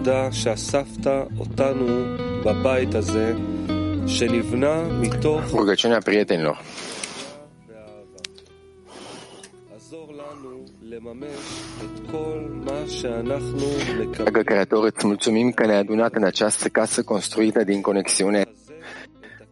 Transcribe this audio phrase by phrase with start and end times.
[0.00, 1.06] תודה שאספת
[1.38, 3.34] אותנו בבית הזה,
[4.06, 6.56] שנבנה מתוך Rugăciunea prietenilor.
[9.76, 11.46] עזור לנו לממש
[11.84, 13.66] את כל מה שאנחנו
[14.10, 14.44] Dragă מקבלים.
[14.44, 18.44] Creator, îți mulțumim că ne-ai adunat în această casă construită din conexiune,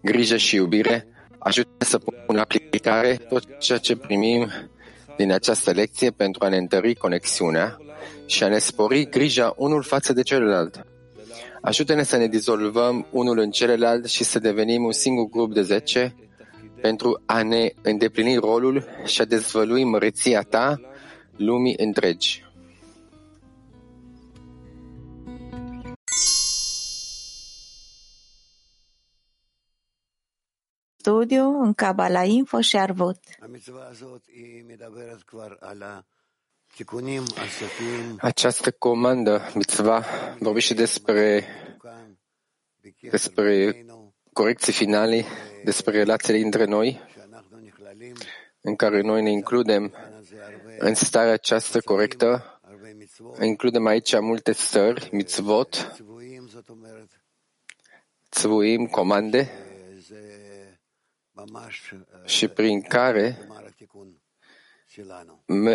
[0.01, 1.07] grijă și iubire.
[1.39, 4.51] Ajută să punem în aplicare tot ceea ce primim
[5.17, 7.79] din această lecție pentru a ne întări conexiunea
[8.30, 10.86] și a ne spori grija unul față de celălalt.
[11.62, 16.16] Ajută-ne să ne dizolvăm unul în celălalt și să devenim un singur grup de zece
[16.82, 20.82] pentru a ne îndeplini rolul și a dezvălui măreția ta
[21.38, 22.48] lumii întregi.
[31.10, 33.20] studiu în Kabbalah Info și Arvut.
[38.20, 40.04] Această comandă, mitzva,
[40.40, 41.46] vorbește despre,
[43.02, 43.86] despre
[44.34, 45.26] corecții finale,
[45.64, 47.00] despre relațiile între noi,
[48.62, 49.94] în care noi ne includem
[50.78, 52.60] în starea această corectă,
[53.42, 55.96] includem aici multe stări, mitzvot,
[58.30, 59.52] țvuim, comande,
[62.26, 63.49] și prin care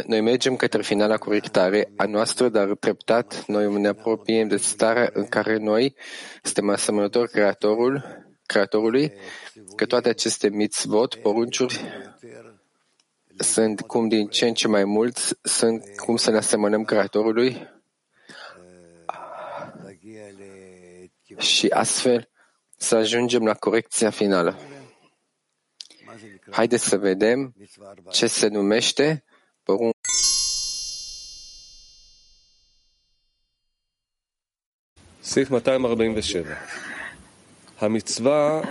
[0.06, 5.26] noi mergem către finala corectare a noastră, dar treptat noi ne apropiem de starea în
[5.26, 5.94] care noi
[6.42, 9.12] suntem asemănători Creatorul, Creatorului,
[9.76, 11.80] că toate aceste mitzvot, porunciuri,
[13.36, 17.68] sunt cum din ce în ce mai mulți, sunt cum să ne asemănăm Creatorului
[21.38, 22.28] și astfel
[22.76, 24.58] să ajungem la corecția finală.
[26.54, 27.54] Haideți să vedem
[28.10, 29.24] ce se numește
[29.62, 29.98] porunca.
[35.20, 36.56] Sif 247.
[37.76, 38.62] Hamitzvah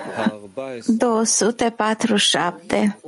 [0.87, 2.99] 247.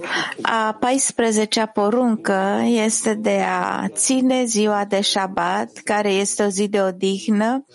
[0.42, 6.82] A 14-a poruncă este de a ține ziua de șabat, care este o zi de
[6.82, 7.66] odihnă,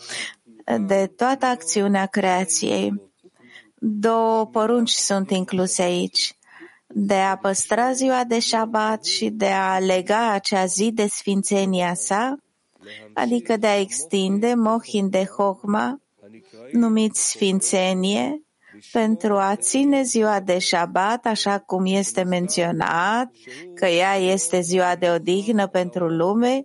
[0.81, 3.11] de toată acțiunea creației.
[3.79, 6.35] Două porunci sunt incluse aici.
[6.93, 12.37] De a păstra ziua de șabat și de a lega acea zi de sfințenia sa,
[13.15, 16.01] adică de a extinde mohin de hokma,
[16.73, 18.43] numiți sfințenie,
[18.93, 23.31] pentru a ține ziua de șabat, așa cum este menționat,
[23.75, 26.65] că ea este ziua de odihnă pentru lume,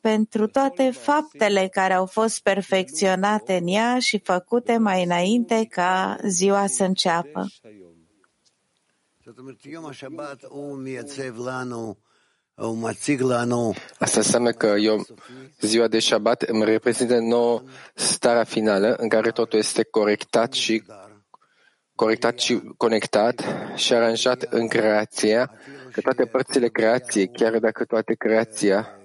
[0.00, 6.66] pentru toate faptele care au fost perfecționate în ea și făcute mai înainte ca ziua
[6.66, 7.46] să înceapă.
[13.98, 15.06] Asta înseamnă că eu,
[15.60, 17.62] ziua de Shabbat îmi reprezintă nouă
[17.94, 20.82] starea finală în care totul este corectat și
[21.94, 25.52] corectat și conectat și aranjat în creația,
[25.92, 28.98] că toate părțile creației, chiar dacă toate creația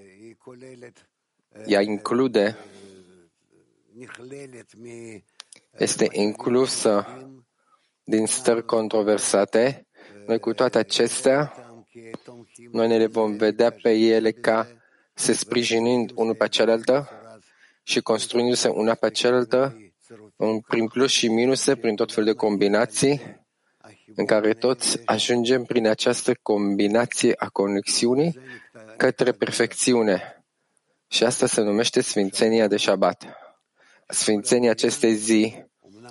[1.66, 2.58] ea include,
[5.78, 7.06] este inclusă
[8.04, 9.88] din stări controversate,
[10.30, 11.54] noi cu toate acestea,
[12.72, 14.68] noi ne le vom vedea pe ele ca
[15.14, 17.10] se sprijinind unul pe cealaltă
[17.84, 19.78] și construindu-se una pe cealaltă
[20.68, 23.22] prin plus și minuse, prin tot fel de combinații,
[24.16, 28.40] în care toți ajungem prin această combinație a conexiunii
[28.98, 30.44] către perfecțiune.
[31.08, 33.26] Și asta se numește Sfințenia de Șabat.
[34.08, 35.56] Sfințenia acestei zi,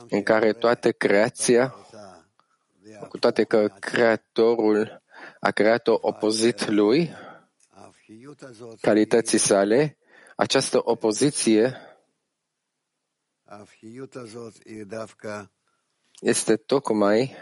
[0.08, 1.74] în care toată creația
[3.08, 5.02] cu toate că Creatorul
[5.40, 7.10] a creat-o opozit lui,
[8.80, 9.98] calității sale,
[10.36, 11.76] această opoziție
[16.20, 17.36] este tocmai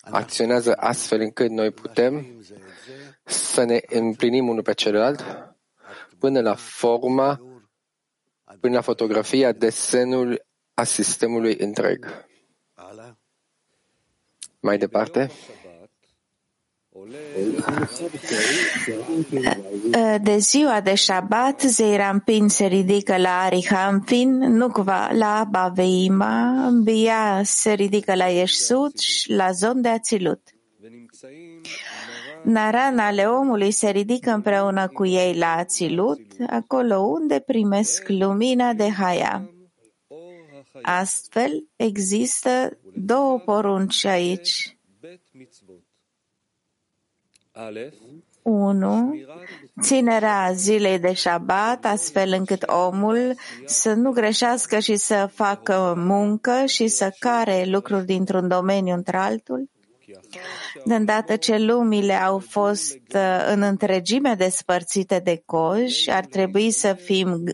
[0.00, 2.26] acționează astfel încât noi putem
[3.24, 5.24] să ne împlinim unul pe celălalt
[6.18, 7.40] până la forma,
[8.60, 12.28] până la fotografia, desenul a sistemului întreg.
[14.60, 15.30] Mai departe,
[19.94, 27.72] ă, de ziua de Shabbat, Zeirampin se ridică la Arihampin, Nukva la Baveima, Bia se
[27.72, 30.40] ridică la Ieșsut și la zon de Ațilut.
[32.42, 38.90] Narana ale omului se ridică împreună cu ei la Ațilut, acolo unde primesc lumina de
[38.90, 39.50] Haia.
[40.82, 44.78] Astfel, există două porunci aici.
[48.42, 49.14] 1.
[49.80, 53.34] Ținerea zilei de șabat, astfel încât omul
[53.64, 59.68] să nu greșească și să facă muncă și să care lucruri dintr-un domeniu într-altul.
[60.84, 66.92] De îndată ce lumile au fost uh, în întregime despărțite de coji, ar trebui să
[66.92, 67.44] fim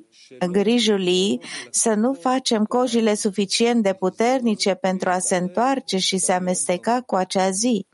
[0.50, 1.40] grijulii
[1.70, 7.14] să nu facem cojile suficient de puternice pentru a se întoarce și se amesteca cu
[7.14, 7.86] acea zi.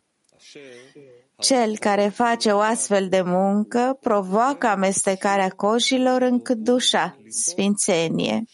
[1.38, 8.44] Cel care face o astfel de muncă provoacă amestecarea coșilor în dușa, sfințenie.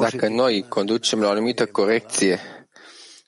[0.00, 2.38] Dacă noi conducem la o anumită corecție,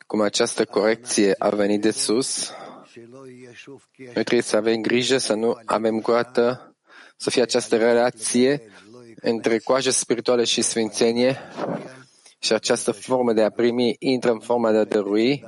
[0.07, 2.51] cum această corecție a venit de sus,
[3.01, 6.77] noi trebuie să avem grijă să nu avem goată,
[7.17, 8.63] să fie această relație
[9.15, 11.39] între coajă spirituală și sfințenie
[12.39, 15.45] și această formă de a primi intră în forma de a dărui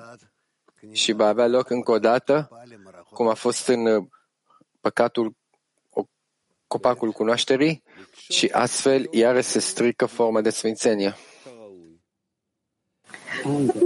[0.92, 2.48] și va avea loc încă o dată,
[3.10, 4.06] cum a fost în uh,
[4.80, 5.36] păcatul
[6.66, 7.82] copacul cunoașterii
[8.28, 11.16] și astfel iară se strică forma de sfințenie.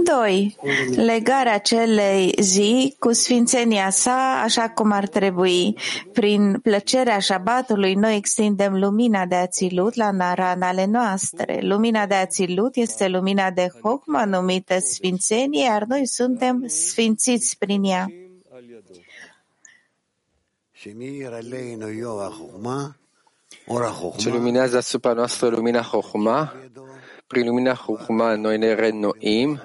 [0.03, 0.55] 2.
[0.95, 5.77] Legarea acelei zi cu sfințenia sa așa cum ar trebui.
[6.13, 11.59] Prin plăcerea șabatului noi extindem lumina de ațilut la naranale noastre.
[11.61, 18.07] Lumina de ațilut este lumina de hokma numită sfințenie, iar noi suntem sfințiți prin ea.
[24.17, 26.51] Ce luminează asupra noastră lumina Chokhmah,
[27.29, 29.61] prin lumina Chukma noi ne reînnoim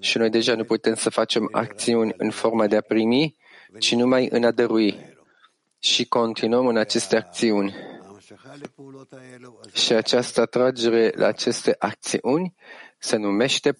[0.00, 3.36] și noi deja nu putem să facem acțiuni în forma de a primi,
[3.78, 5.12] ci numai în a dărui.
[5.78, 7.74] Și continuăm în aceste acțiuni.
[9.72, 12.54] Și această atragere la aceste acțiuni
[12.98, 13.76] se numește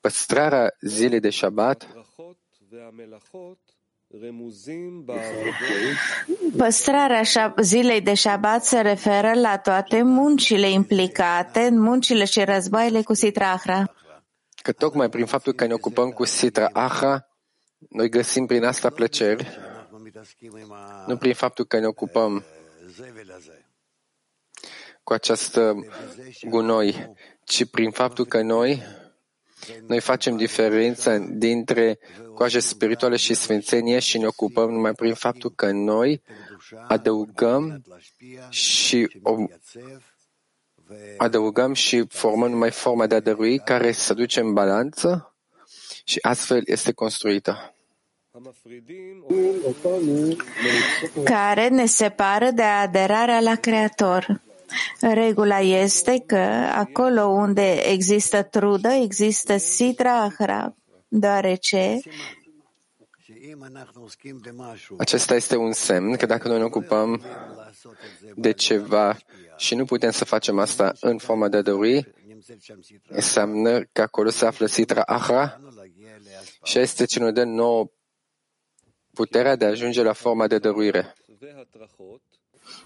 [0.00, 1.88] Păstrarea zilei de Shabbat
[6.56, 7.22] Păstrarea
[7.60, 13.50] zilei de șabat se referă la toate muncile implicate în muncile și războaiele cu Sitra
[13.50, 13.94] Ahra.
[14.62, 17.26] Că tocmai prin faptul că ne ocupăm cu Sitra Ahra,
[17.90, 19.58] noi găsim prin asta plăceri,
[21.06, 22.44] nu prin faptul că ne ocupăm
[25.02, 25.74] cu această
[26.48, 27.12] gunoi,
[27.44, 28.82] ci prin faptul că noi
[29.86, 31.98] noi facem diferența dintre
[32.34, 36.22] coaje spirituale și sfințenie și ne ocupăm numai prin faptul că noi
[36.88, 37.82] adăugăm
[38.48, 39.36] și o,
[41.16, 45.34] adăugăm și formăm numai forma de a dărui care se duce în balanță
[46.04, 47.74] și astfel este construită
[51.24, 54.42] care ne separă de aderarea la Creator.
[55.00, 56.36] Regula este că
[56.74, 60.74] acolo unde există trudă, există sitra ahra,
[61.08, 62.00] deoarece
[64.98, 67.22] acesta este un semn că dacă noi ne ocupăm
[68.34, 69.16] de ceva
[69.56, 72.12] și nu putem să facem asta în forma de dori,
[73.08, 75.60] înseamnă că acolo se află Sitra Ahra.
[76.62, 77.90] Și este ce ne dă nouă
[79.12, 81.14] puterea de a ajunge la forma de dăruire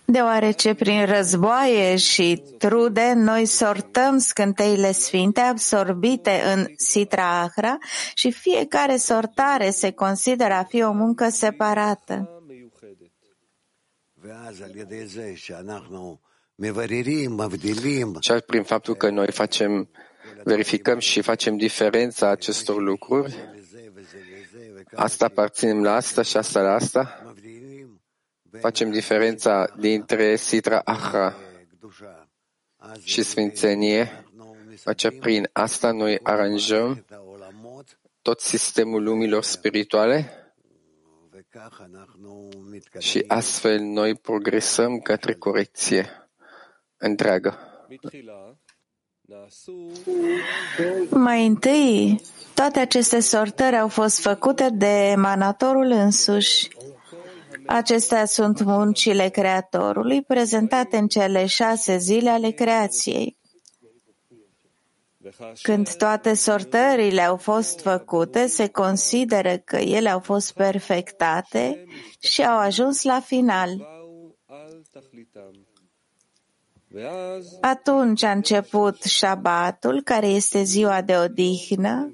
[0.07, 7.79] deoarece prin războaie și trude noi sortăm scânteile sfinte absorbite în Sitra Ahra
[8.15, 12.31] și fiecare sortare se consideră a fi o muncă separată.
[18.21, 19.89] Și prin faptul că noi facem,
[20.45, 23.37] verificăm și facem diferența acestor lucruri,
[24.95, 27.26] asta aparținem la asta și asta la asta,
[28.61, 31.35] facem diferența dintre Sitra Ahra
[33.03, 34.25] și Sfințenie,
[34.77, 37.05] face prin asta noi aranjăm
[38.23, 40.33] tot sistemul lumilor spirituale
[42.99, 46.31] și astfel noi progresăm către corecție
[46.97, 47.59] întreagă.
[51.11, 52.21] Mai întâi,
[52.55, 56.69] toate aceste sortări au fost făcute de emanatorul însuși.
[57.67, 63.37] Acestea sunt muncile Creatorului prezentate în cele șase zile ale creației.
[65.63, 71.85] Când toate sortările au fost făcute, se consideră că ele au fost perfectate
[72.19, 73.87] și au ajuns la final.
[77.61, 82.11] Atunci a început șabatul, care este ziua de odihnă,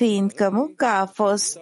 [0.00, 1.58] fiindcă munca a fost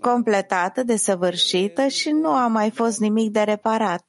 [0.00, 4.06] completată, desăvârșită și nu a mai fost nimic de reparat.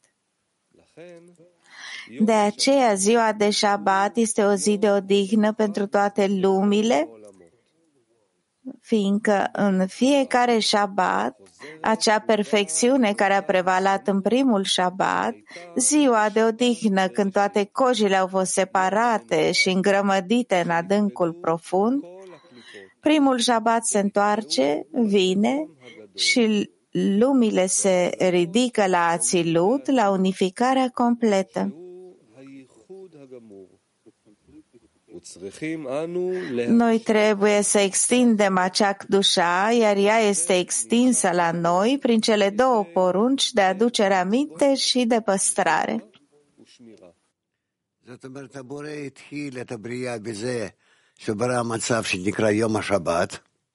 [2.20, 7.10] De aceea, ziua de șabat este o zi de odihnă pentru toate lumile,
[8.82, 11.38] fiindcă în fiecare șabat,
[11.82, 15.34] acea perfecțiune care a prevalat în primul șabat,
[15.75, 22.04] ziua de odihnă când toate cojile au fost separate și îngrămădite în adâncul profund,
[23.00, 25.68] primul șabat se întoarce, vine
[26.15, 31.74] și lumile se ridică la ațilut, la unificarea completă.
[36.68, 42.84] Noi trebuie să extindem acea cdușa, iar ea este extinsă la noi prin cele două
[42.84, 46.10] porunci de aducere aminte și de păstrare.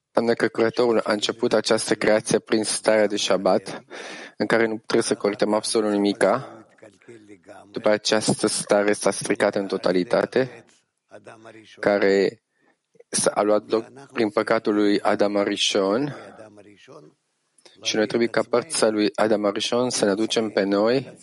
[0.07, 3.83] Înseamnă că Creatorul a început această creație prin starea de Shabbat,
[4.37, 6.65] în care nu trebuie să corectăm absolut nimica.
[7.71, 10.65] După această stare s-a stricat în totalitate,
[11.79, 12.43] care
[13.33, 16.15] a luat loc prin păcatul lui Adam Arishon
[17.81, 21.17] și noi trebuie ca părța lui Adam Arishon să ne aducem pe noi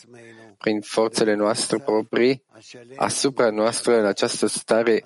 [0.63, 2.45] prin forțele noastre proprii
[2.97, 5.05] asupra noastră în această stare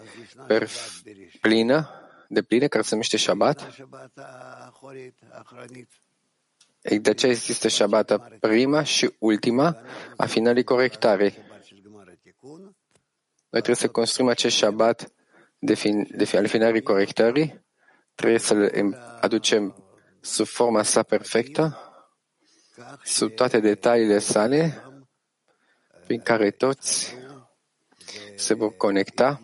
[1.40, 1.90] plină,
[2.28, 3.76] de plină, care se numește Shabbat.
[7.00, 9.76] De aceea există Shabbat prima și ultima
[10.16, 11.34] a finalii corectare.
[13.50, 15.12] Noi trebuie să construim acest Shabbat
[15.58, 17.64] de, fin, de fin, al finalii corectării,
[18.14, 19.84] trebuie să-l aducem
[20.20, 21.78] sub forma sa perfectă,
[23.04, 24.86] sub toate detaliile sale,
[26.06, 27.16] prin care toți
[28.36, 29.40] se vor conecta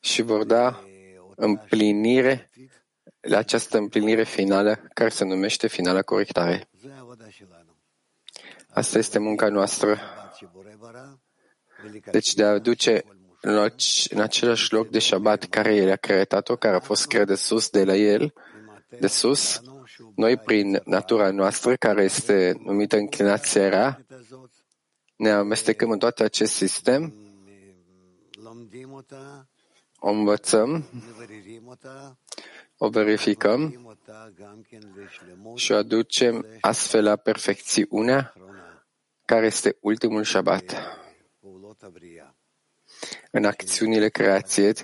[0.00, 0.84] și vor da
[1.36, 2.50] împlinire
[3.20, 6.68] la această împlinire finală care se numește finala corectare.
[8.68, 9.98] Asta este munca noastră.
[12.10, 13.04] Deci de a aduce
[14.10, 17.70] în același loc de Shabbat care El a creat-o, care a fost creat de sus
[17.70, 18.32] de la El,
[19.00, 19.60] de sus,
[20.14, 24.06] noi prin natura noastră, care este numită înclinația rea,
[25.16, 27.14] ne amestecăm în tot acest sistem,
[29.98, 30.84] o învățăm,
[32.76, 33.94] o verificăm
[35.54, 38.34] și o aducem astfel la perfecțiunea
[39.24, 40.98] care este ultimul Shabbat
[43.30, 44.74] în acțiunile creației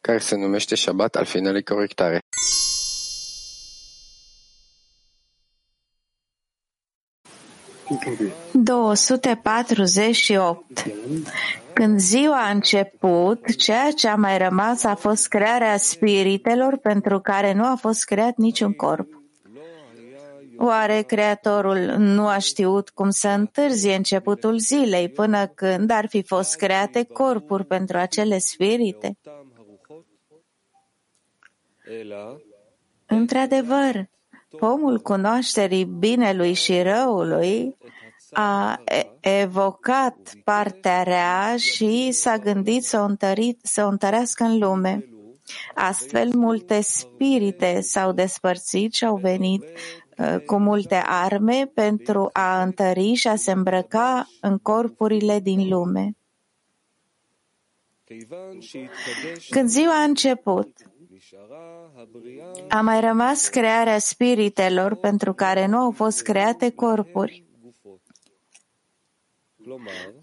[0.00, 2.18] care se numește Shabbat al finalei corectare.
[10.38, 10.84] Opt.
[11.72, 17.52] Când ziua a început, ceea ce a mai rămas a fost crearea spiritelor pentru care
[17.52, 19.22] nu a fost creat niciun corp.
[20.58, 26.56] Oare Creatorul nu a știut cum să întârzie începutul zilei până când ar fi fost
[26.56, 29.16] create corpuri pentru acele spirite?
[33.06, 34.08] Într-adevăr,
[34.58, 37.76] pomul cunoașterii binelui și răului
[38.32, 38.82] a
[39.20, 45.08] evocat partea rea și s-a gândit să o, întărit, să o întărească în lume.
[45.74, 49.64] Astfel, multe spirite s-au despărțit și au venit
[50.18, 56.16] Uh, cu multe arme pentru a întări și a se îmbrăca în corpurile din lume.
[59.50, 60.76] Când ziua a început,
[62.68, 67.44] a mai rămas crearea spiritelor pentru care nu au fost create corpuri.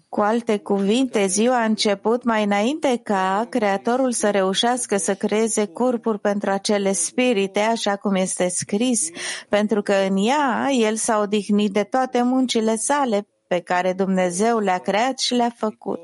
[0.08, 6.18] Cu alte cuvinte, ziua a început mai înainte ca Creatorul să reușească să creeze corpuri
[6.18, 9.08] pentru acele spirite, așa cum este scris,
[9.48, 14.78] pentru că în ea El s-a odihnit de toate muncile sale pe care Dumnezeu le-a
[14.78, 16.00] creat și le-a făcut.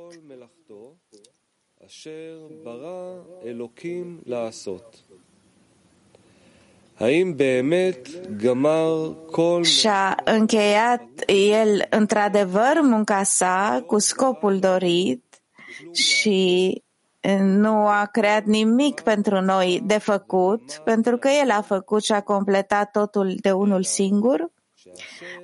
[9.65, 15.43] Și-a încheiat el într-adevăr munca sa cu scopul dorit
[15.93, 16.83] și
[17.41, 22.21] nu a creat nimic pentru noi de făcut, pentru că el a făcut și a
[22.21, 24.51] completat totul de unul singur?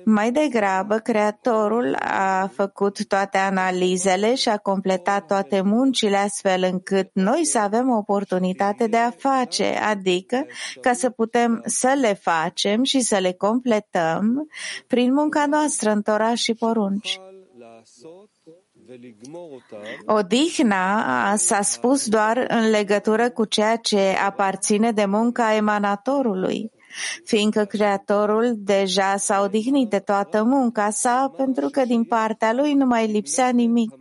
[0.05, 7.45] Mai degrabă, Creatorul a făcut toate analizele și a completat toate muncile astfel încât noi
[7.45, 10.45] să avem o oportunitate de a face, adică
[10.81, 14.47] ca să putem să le facem și să le completăm
[14.87, 17.19] prin munca noastră în Torah și porunci.
[20.05, 26.71] Odihna s-a spus doar în legătură cu ceea ce aparține de munca emanatorului
[27.23, 32.85] fiindcă Creatorul deja s-a odihnit de toată munca sa, pentru că din partea lui nu
[32.85, 33.91] mai lipsea nimic.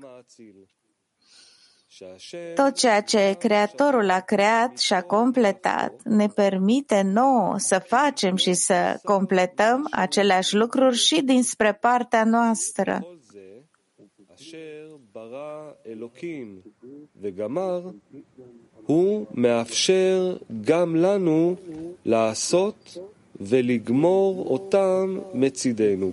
[2.55, 8.53] Tot ceea ce Creatorul a creat și a completat ne permite nouă să facem și
[8.53, 13.07] să completăm aceleași lucruri și dinspre partea noastră.
[18.86, 21.56] הוא מאפשר גם לנו
[22.06, 22.98] לעשות
[23.40, 26.12] ולגמור אותם מצידנו.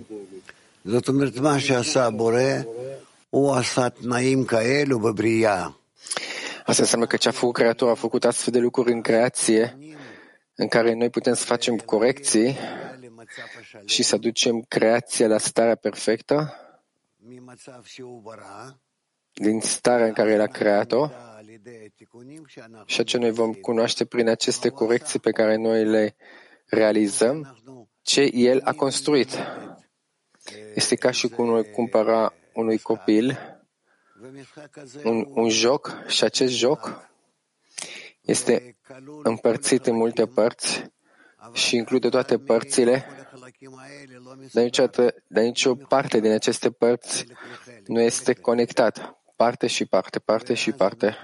[0.85, 2.41] זאת אומרת, מה שעשה הבורא,
[3.29, 5.67] הוא עשה תנאים כאלו בבריאה.
[6.65, 9.77] Asta înseamnă că ce a făcut Creatorul a făcut astfel de lucruri în creație
[10.55, 12.57] în care noi putem să facem corecții
[13.85, 16.53] și să ducem creația la starea perfectă
[19.33, 21.09] din starea în care El a creat-o
[22.86, 26.16] și ce noi vom cunoaște prin aceste corecții pe care noi le
[26.66, 27.58] realizăm
[28.02, 29.38] ce El a construit.
[30.74, 33.38] Este ca și cum noi cumpăra unui copil
[35.04, 37.10] un, un joc și acest joc
[38.20, 38.76] este
[39.22, 40.84] împărțit în multe părți
[41.52, 43.06] și include toate părțile,
[44.52, 47.26] dar, niciodată, dar nicio parte din aceste părți
[47.86, 49.16] nu este conectat.
[49.36, 51.16] Parte și parte, parte și parte.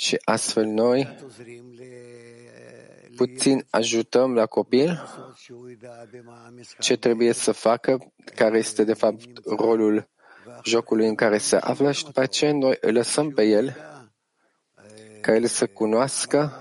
[0.00, 1.16] Și astfel noi
[3.16, 5.02] puțin ajutăm la copil.
[6.78, 10.08] Ce trebuie să facă, care este de fapt rolul
[10.64, 13.76] jocului în care se află și după aceea noi îl lăsăm pe el
[15.20, 16.52] ca el să cunoască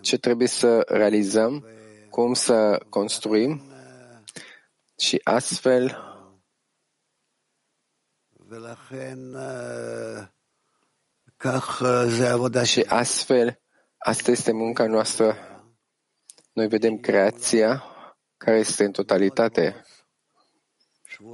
[0.00, 1.66] ce trebuie să realizăm,
[2.10, 3.62] cum să construim.
[4.98, 5.98] Și astfel
[12.64, 13.60] și astfel
[13.98, 15.36] asta este munca noastră.
[16.52, 17.84] Noi vedem creația
[18.36, 19.84] care este în totalitate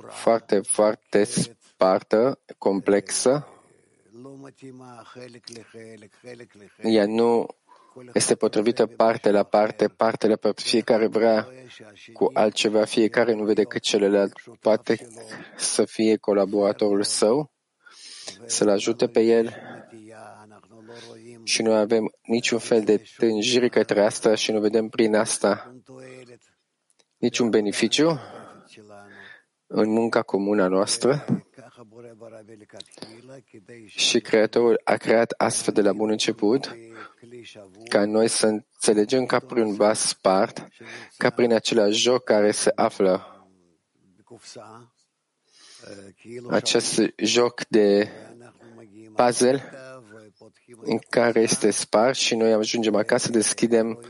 [0.08, 3.46] foarte, foarte spartă, complexă.
[6.82, 7.46] Ea nu
[8.12, 10.62] este potrivită parte la parte, parte la parte.
[10.62, 11.48] Fiecare vrea
[12.12, 15.08] cu altceva, fiecare nu vede că celălalt poate
[15.56, 17.52] să fie colaboratorul său,
[18.46, 19.71] să-l ajute pe el
[21.44, 25.74] și nu avem niciun fel de tânjire către asta și nu vedem prin asta.
[27.16, 28.20] Niciun beneficiu
[29.66, 31.24] în munca comună noastră.
[33.87, 36.76] Și Creatorul a creat astfel de la bun început
[37.88, 40.68] ca noi să înțelegem ca prin un vas spart,
[41.16, 43.46] ca prin același joc care se află.
[46.48, 48.11] Acest joc de
[49.14, 49.81] puzzle în
[51.08, 54.00] care este spart și noi ajungem acasă, deschidem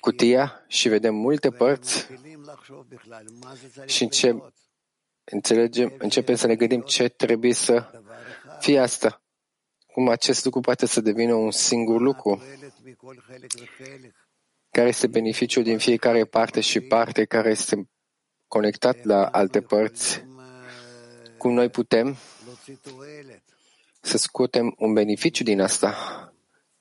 [0.00, 2.06] cutia și vedem multe părți
[3.86, 4.52] și încep,
[5.24, 7.90] înțelegem, începem să ne gândim ce trebuie să
[8.60, 9.22] fie asta.
[9.86, 12.42] Cum acest lucru poate să devină un singur lucru.
[14.70, 17.88] Care este beneficiul din fiecare parte și parte care este
[18.48, 20.24] conectat la alte părți?
[21.38, 22.16] Cum noi putem
[24.04, 25.94] să scotem un beneficiu din asta,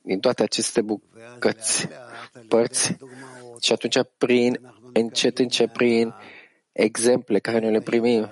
[0.02, 1.88] din toate aceste bucăți,
[2.48, 2.98] părți,
[3.62, 6.14] și atunci prin încet, încet, prin
[6.72, 8.30] exemple care noi le primim,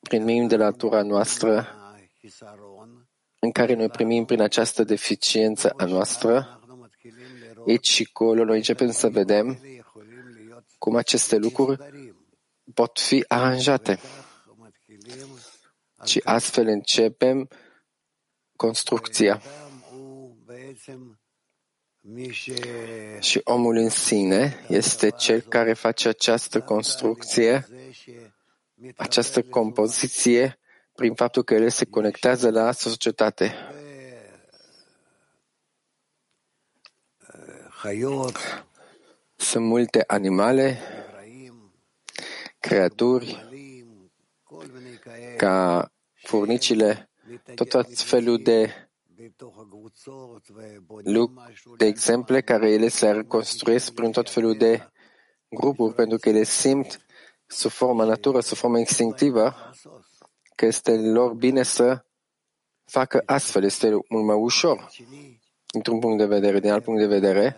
[0.00, 1.66] primim de la natura noastră,
[3.38, 6.60] în care noi primim prin această deficiență a noastră,
[7.66, 9.58] aici și acolo noi începem să vedem
[10.78, 11.78] cum aceste lucruri
[12.74, 13.98] pot fi aranjate.
[16.04, 17.48] Și astfel începem
[18.62, 19.42] construcția.
[23.20, 27.66] Și omul în sine este cel care face această construcție,
[28.96, 30.58] această compoziție,
[30.94, 33.54] prin faptul că el se conectează la societate.
[39.36, 40.78] Sunt multe animale,
[42.60, 43.48] creaturi,
[45.36, 47.11] ca furnicile,
[47.54, 48.72] tot felul de
[51.76, 54.90] de exemple care ele se reconstruiesc prin tot felul de
[55.48, 57.06] grupuri, pentru că ele simt
[57.46, 59.54] sub formă natură, sub formă instinctivă,
[60.54, 62.04] că este lor bine să
[62.84, 63.64] facă astfel.
[63.64, 64.90] Este mult mai ușor,
[65.72, 66.60] într-un punct de vedere.
[66.60, 67.56] Din alt punct de vedere,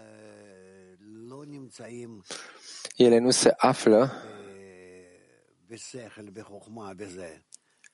[2.96, 4.12] ele nu se află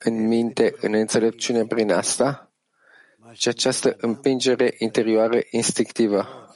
[0.04, 2.52] în minte, în înțelepciune prin asta,
[3.32, 6.48] și această împingere interioară instinctivă.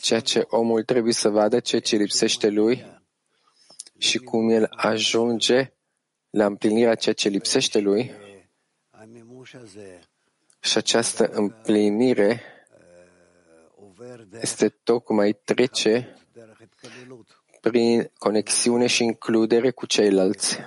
[0.00, 2.84] ceea ce omul trebuie să vadă, ceea ce lipsește lui
[3.98, 5.72] și cum el ajunge
[6.30, 8.12] la împlinirea ceea ce lipsește lui
[10.60, 12.42] și această împlinire
[14.40, 16.18] este tocmai trece
[17.60, 20.58] prin conexiune și includere cu ceilalți.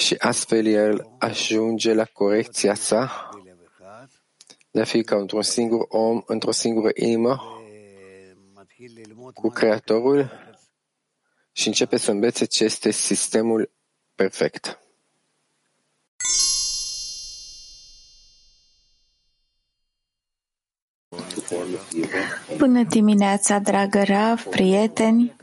[0.00, 3.28] Și astfel el ajunge la corecția sa
[4.70, 7.40] de a fi ca într-un singur om, într-o singură inimă,
[9.34, 10.30] cu Creatorul
[11.52, 13.70] și începe să învețe ce este sistemul
[14.14, 14.78] perfect.
[22.56, 25.39] Bună dimineața, dragă Rav, prieteni!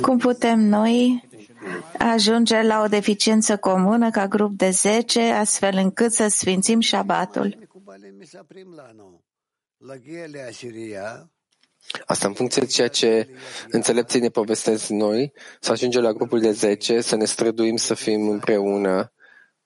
[0.00, 1.28] Cum putem noi
[1.98, 7.68] ajunge la o deficiență comună ca grup de 10, astfel încât să sfințim șabatul?
[12.06, 13.28] Asta în funcție de ceea ce
[13.68, 18.28] înțelepții ne povestesc noi, să ajungem la grupul de 10, să ne străduim să fim
[18.28, 19.12] împreună,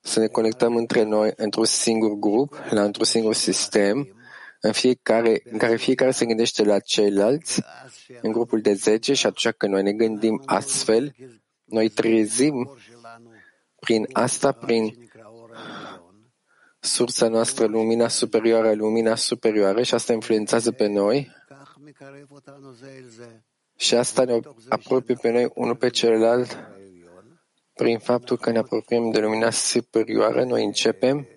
[0.00, 4.23] să ne conectăm între noi într-un singur grup, la într-un singur sistem,
[4.64, 7.62] în, fiecare, în care fiecare se gândește la ceilalți,
[8.20, 11.14] în grupul de 10 și atunci când noi ne gândim astfel,
[11.64, 12.76] noi trezim
[13.80, 15.10] prin asta, prin
[16.80, 21.30] sursa noastră, lumina superioară, lumina superioară și asta influențează pe noi.
[23.76, 26.58] Și asta ne apropie pe noi unul pe celălalt
[27.74, 31.28] prin faptul că ne apropiem de lumina superioară, noi începem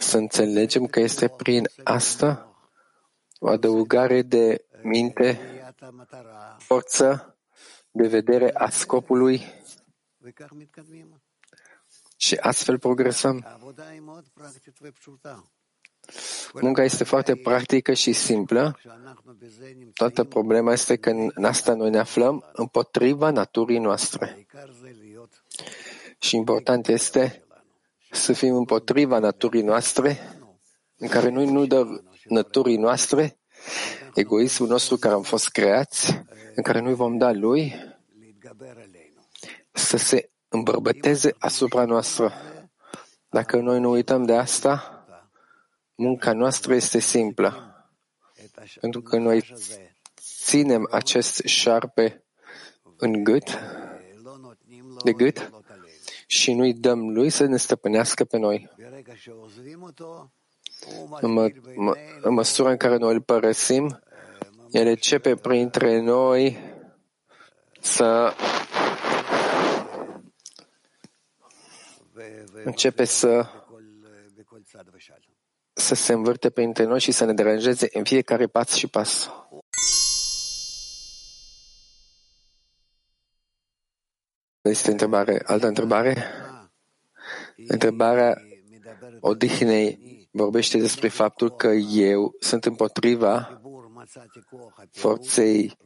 [0.00, 2.54] să înțelegem că este prin asta
[3.38, 5.40] o adăugare de minte,
[6.58, 7.36] forță
[7.90, 9.42] de vedere a scopului
[12.16, 13.60] și astfel progresăm.
[16.52, 18.78] Munca este foarte practică și simplă.
[19.94, 24.46] Toată problema este că în asta noi ne aflăm împotriva naturii noastre.
[26.18, 27.44] Și important este
[28.10, 30.18] să fim împotriva naturii noastre,
[30.96, 31.84] în care noi nu dă
[32.24, 33.38] naturii noastre,
[34.14, 36.22] egoismul nostru care am fost creați,
[36.54, 37.74] în care noi vom da lui
[39.72, 42.32] să se îmbărbăteze asupra noastră.
[43.28, 45.00] Dacă noi nu uităm de asta,
[46.02, 47.74] Munca noastră este simplă,
[48.80, 49.54] pentru că noi
[50.42, 52.24] ținem acest șarpe
[52.96, 53.58] în gât,
[55.04, 55.50] de gât,
[56.30, 58.70] și nu-i dăm lui să ne stăpânească pe noi.
[61.20, 64.00] În, mă, mă, în măsura în care noi îl părăsim,
[64.70, 66.58] el începe printre noi
[67.80, 68.34] să
[72.64, 73.46] începe să
[75.72, 79.30] să se învârte printre noi și să ne deranjeze în fiecare pas și pas.
[84.62, 85.42] Este întrebare.
[85.46, 86.24] Altă întrebare?
[87.66, 88.42] Întrebarea
[89.20, 93.60] odihnei vorbește despre faptul că eu sunt împotriva
[94.90, 95.76] forței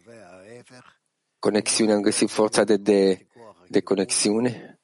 [1.38, 3.26] conexiune, am găsit forța de, de,
[3.68, 4.80] de conexiune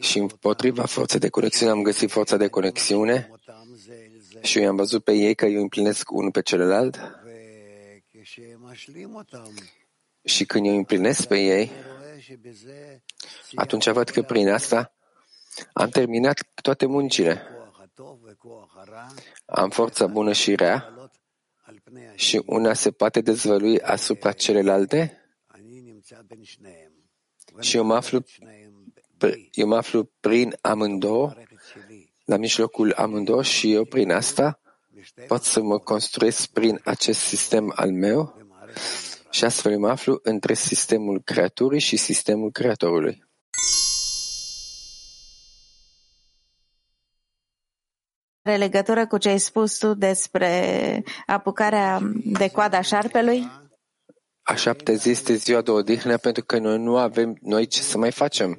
[0.00, 3.30] și împotriva forței de conexiune am găsit forța de conexiune
[4.42, 7.00] și eu am văzut pe ei că eu împlinesc unul pe celălalt
[10.24, 11.70] și când eu împlinesc pe ei,
[13.54, 14.92] atunci văd că prin asta
[15.72, 17.42] am terminat toate muncile.
[19.46, 20.94] Am forța bună și rea
[22.14, 25.20] și una se poate dezvălui asupra celelalte?
[27.60, 28.24] și eu mă aflu,
[29.52, 31.34] eu mă aflu prin amândouă
[32.24, 34.60] la mijlocul amândouă și eu prin asta
[35.26, 38.36] pot să mă construiesc prin acest sistem al meu
[39.36, 43.24] și astfel mă aflu între sistemul creaturii și sistemul creatorului.
[48.42, 53.50] Are legătură cu ce ai spus tu despre apucarea de coada șarpelui?
[54.42, 57.98] A șapte zi este ziua de odihnă pentru că noi nu avem noi ce să
[57.98, 58.58] mai facem.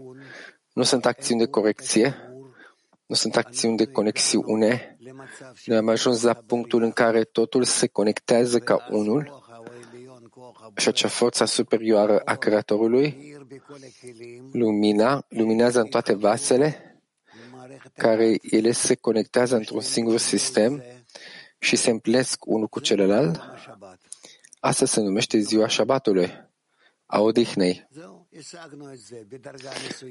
[0.74, 2.16] Nu sunt acțiuni de corecție,
[3.06, 4.98] nu sunt acțiuni de conexiune.
[5.66, 9.37] Noi am ajuns la punctul în care totul se conectează ca unul
[10.78, 13.36] și acea forță superioară a Creatorului,
[14.52, 17.00] lumina, luminează în toate vasele,
[17.94, 20.84] care ele se conectează într-un singur sistem
[21.60, 23.42] și se împlinesc unul cu celălalt.
[24.60, 26.32] Asta se numește ziua șabatului,
[27.06, 27.88] a odihnei.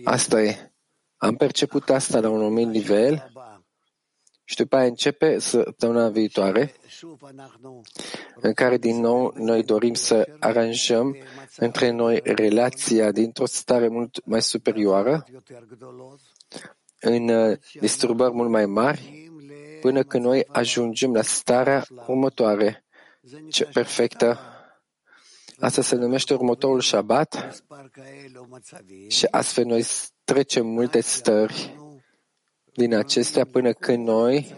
[0.05, 0.73] Asta e.
[1.17, 3.33] Am perceput asta la un anumit nivel
[4.49, 6.75] și după aia începe săptămâna viitoare,
[8.41, 11.17] în care din nou noi dorim să aranjăm
[11.57, 15.27] între noi relația dintr-o stare mult mai superioară,
[17.01, 19.31] în uh, disturbări mult mai mari,
[19.81, 22.85] până când noi ajungem la starea următoare,
[23.49, 24.39] ce perfectă.
[25.59, 27.63] Asta se numește următorul Shabbat
[29.09, 29.85] și astfel noi
[30.25, 31.77] trecem multe stări
[32.77, 34.55] din acestea până când noi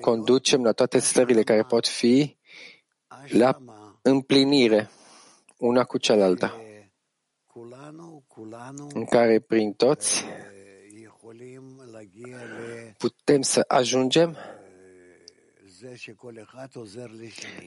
[0.00, 2.36] conducem la toate stările care pot fi
[3.28, 3.58] la
[4.02, 4.90] împlinire
[5.56, 6.60] una cu cealaltă,
[8.94, 10.24] în care prin toți
[12.98, 14.36] putem să ajungem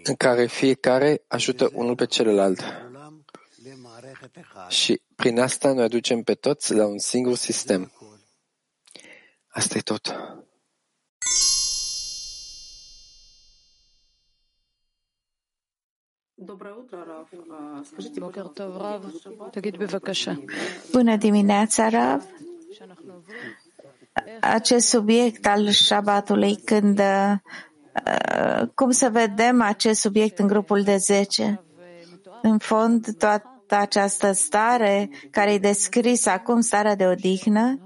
[0.03, 2.63] în care fiecare ajută unul pe celălalt.
[4.69, 7.91] Și prin asta noi aducem pe toți la un singur sistem.
[9.53, 10.15] Asta e tot.
[20.91, 22.23] Bună dimineața, Rav.
[24.41, 27.33] Acest subiect al șabatului, când uh,
[28.75, 31.63] cum să vedem acest subiect în grupul de 10?
[32.41, 37.82] În fond, toată această stare care e descrisă acum, starea de odihnă,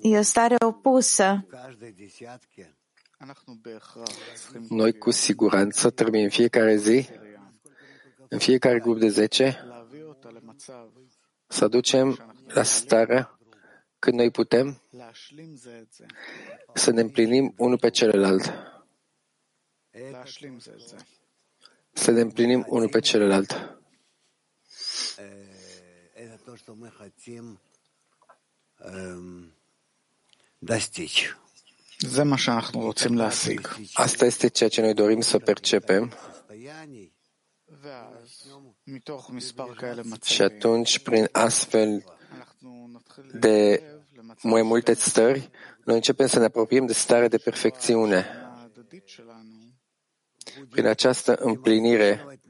[0.00, 1.46] E o stare opusă.
[4.68, 7.08] Noi cu siguranță trebuie în fiecare zi,
[8.28, 9.64] în fiecare grup de 10,
[11.46, 13.38] să ducem la starea
[13.98, 14.82] când noi putem
[16.74, 18.52] să ne împlinim unul pe celălalt.
[21.92, 23.77] Să ne împlinim unul pe celălalt.
[33.92, 36.12] Asta este ceea ce noi dorim să percepem.
[40.24, 42.04] și atunci, prin astfel
[43.32, 43.82] de
[44.42, 45.50] mai multe stări,
[45.84, 48.26] noi începem să ne apropiem de stare de perfecțiune.
[50.70, 52.40] Prin această împlinire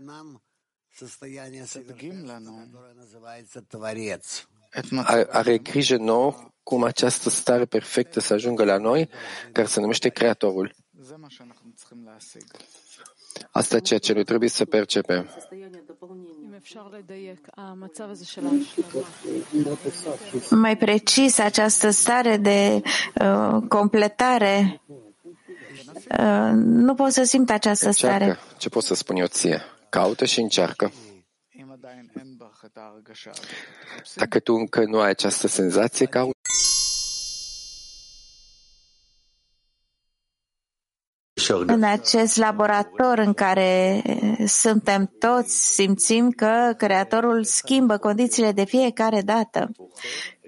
[5.31, 9.09] are grijă nouă cum această stare perfectă să ajungă la noi,
[9.53, 10.75] care se numește Creatorul.
[13.51, 15.29] Asta e ceea ce noi trebuie să percepem.
[20.51, 22.83] Mai precis, această stare de
[23.21, 24.83] uh, completare,
[26.19, 28.25] uh, nu pot să simt această încearcă.
[28.25, 28.39] stare.
[28.59, 29.63] Ce pot să spun eu ție?
[29.91, 30.93] Caută și încearcă.
[34.15, 36.33] Dacă tu încă nu ai această senzație, caută.
[41.67, 44.03] În acest laborator în care
[44.47, 49.71] suntem toți, simțim că Creatorul schimbă condițiile de fiecare dată.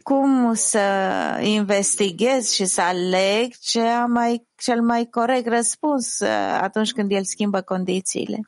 [0.03, 0.81] Cum să
[1.43, 6.29] investighez și să aleg cea mai, cel mai corect răspuns uh,
[6.61, 8.41] atunci când El schimbă condițiile?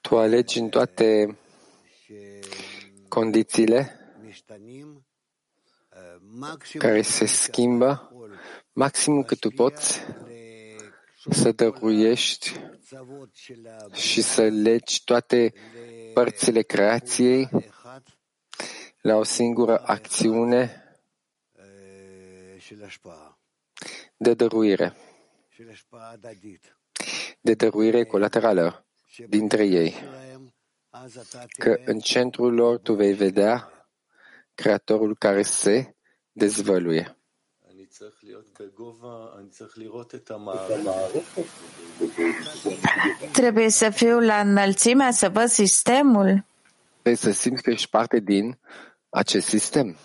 [0.00, 1.38] Tu alegi în toate
[3.08, 3.98] condițiile
[6.78, 8.12] care se schimbă,
[8.72, 10.00] maximum cât tu poți
[11.30, 12.60] să dăruiești
[13.92, 15.52] și să legi toate
[16.14, 17.48] părțile creației
[19.00, 20.82] la o singură acțiune
[24.16, 24.96] de dăruire,
[27.44, 28.86] de dăruire colaterală
[29.28, 29.94] dintre ei,
[31.58, 33.68] că în centrul lor tu vei vedea
[34.54, 35.96] Creatorul care se
[36.32, 37.18] dezvăluie.
[43.32, 46.44] Trebuie să fiu la înălțimea să văd sistemul.
[46.92, 48.58] Trebuie să simți că ești parte din
[49.08, 49.96] acest sistem.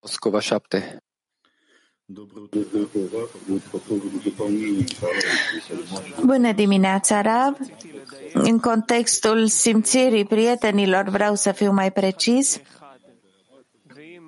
[0.00, 1.02] Moscova 7.
[6.24, 7.56] Bună dimineața, Rav.
[8.32, 12.60] În contextul simțirii prietenilor vreau să fiu mai precis.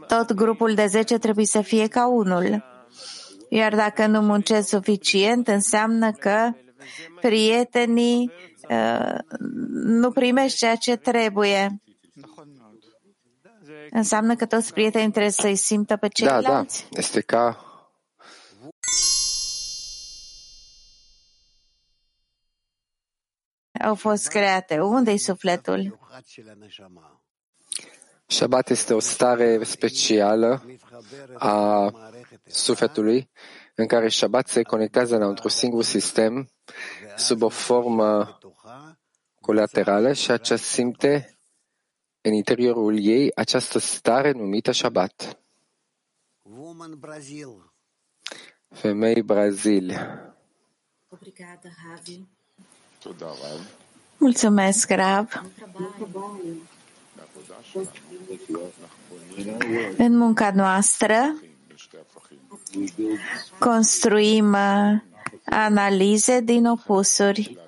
[0.07, 2.65] Tot grupul de 10 trebuie să fie ca unul.
[3.49, 6.51] Iar dacă nu muncesc suficient, înseamnă că
[7.21, 8.31] prietenii
[8.69, 9.15] uh,
[9.73, 11.81] nu primești ceea ce trebuie.
[13.91, 16.87] Înseamnă că toți prietenii trebuie să-i simtă pe Da, da, ceilalți.
[16.91, 17.72] este ca
[23.83, 24.81] au fost create.
[24.81, 25.99] Unde-i sufletul?
[28.27, 30.63] Shabbat este o stare specială
[31.39, 31.91] a
[32.47, 33.31] sufletului
[33.75, 36.49] în care Shabbat se conectează la un singur sistem
[37.17, 38.39] sub o formă
[39.41, 41.39] colaterală și acea simte
[42.21, 45.39] în interiorul ei această stare numită Shabbat.
[48.69, 49.93] Femei Brazil.
[54.17, 55.43] Mulțumesc, Rav.
[59.97, 61.35] În munca noastră
[63.59, 65.01] construim uh,
[65.45, 67.59] analize din opusuri.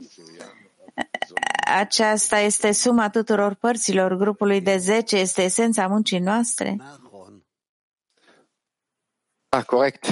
[1.79, 6.77] Aceasta este suma tuturor părților grupului de 10, este esența muncii noastre.
[9.49, 10.07] Da, corect.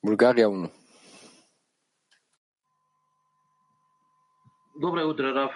[0.00, 0.70] Bulgaria 1.
[4.77, 5.51] Доброе утро, Раф.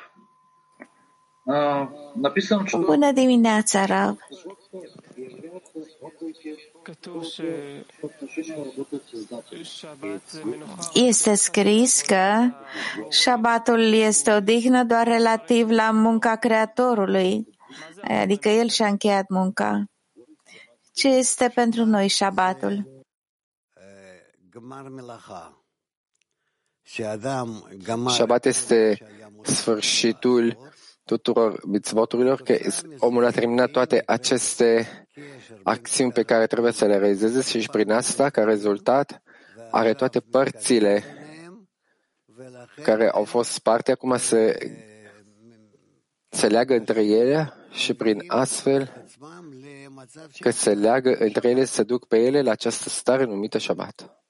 [1.50, 2.80] А, написано, что...
[2.80, 4.18] Bună dimineața, Rav.
[10.94, 12.50] Este scris că
[13.10, 17.48] Shabbatul este o dignă doar relativ la munca Creatorului,
[18.02, 19.86] adică El și-a încheiat munca.
[20.94, 23.06] Ce este pentru noi Shabbatul?
[28.09, 28.99] Shabbat este
[29.43, 30.59] sfârșitul
[31.05, 32.59] tuturor mitzvoturilor, că
[32.99, 34.87] omul a terminat toate aceste
[35.63, 39.23] acțiuni pe care trebuie să le realizeze și prin asta, ca rezultat,
[39.71, 41.05] are toate părțile
[42.83, 44.59] care au fost sparte, acum se,
[46.29, 49.07] se leagă între ele și prin astfel
[50.39, 54.22] că se leagă între ele, se duc pe ele la această stare numită Shabbat.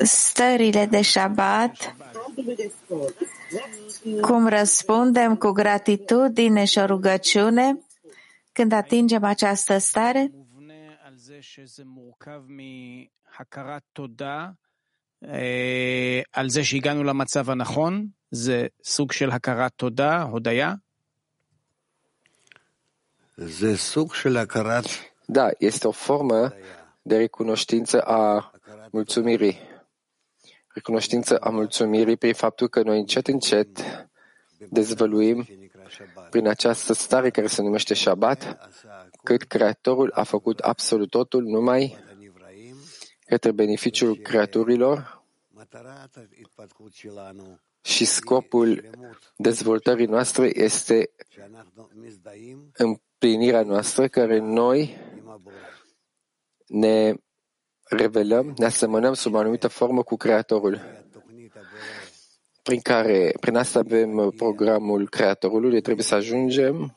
[0.00, 1.96] stările de Shabbat,
[4.20, 7.78] cum răspundem cu gratitudine și o rugăciune
[8.52, 10.30] când atingem această stare?
[16.30, 20.74] על זה שהגענו למצב הנכון, זה סוג של הכרת תודה, הודיה?
[25.28, 26.52] Da, este o formă
[27.02, 28.52] de recunoștință a
[28.90, 29.58] mulțumirii.
[30.73, 33.67] Recunoștință a mulțumirii prin faptul că noi încet, încet
[34.69, 35.47] dezvăluim
[36.29, 38.69] prin această stare care se numește Shabbat,
[39.23, 41.97] cât Creatorul a făcut absolut totul numai
[43.25, 45.23] către beneficiul creaturilor
[47.81, 48.89] și scopul
[49.35, 51.11] dezvoltării noastre este
[52.73, 54.97] împlinirea noastră care noi
[56.67, 57.13] ne
[57.91, 60.81] revelăm, ne asemănăm sub o anumită formă cu Creatorul,
[62.63, 66.95] prin care, prin asta avem programul Creatorului, trebuie să ajungem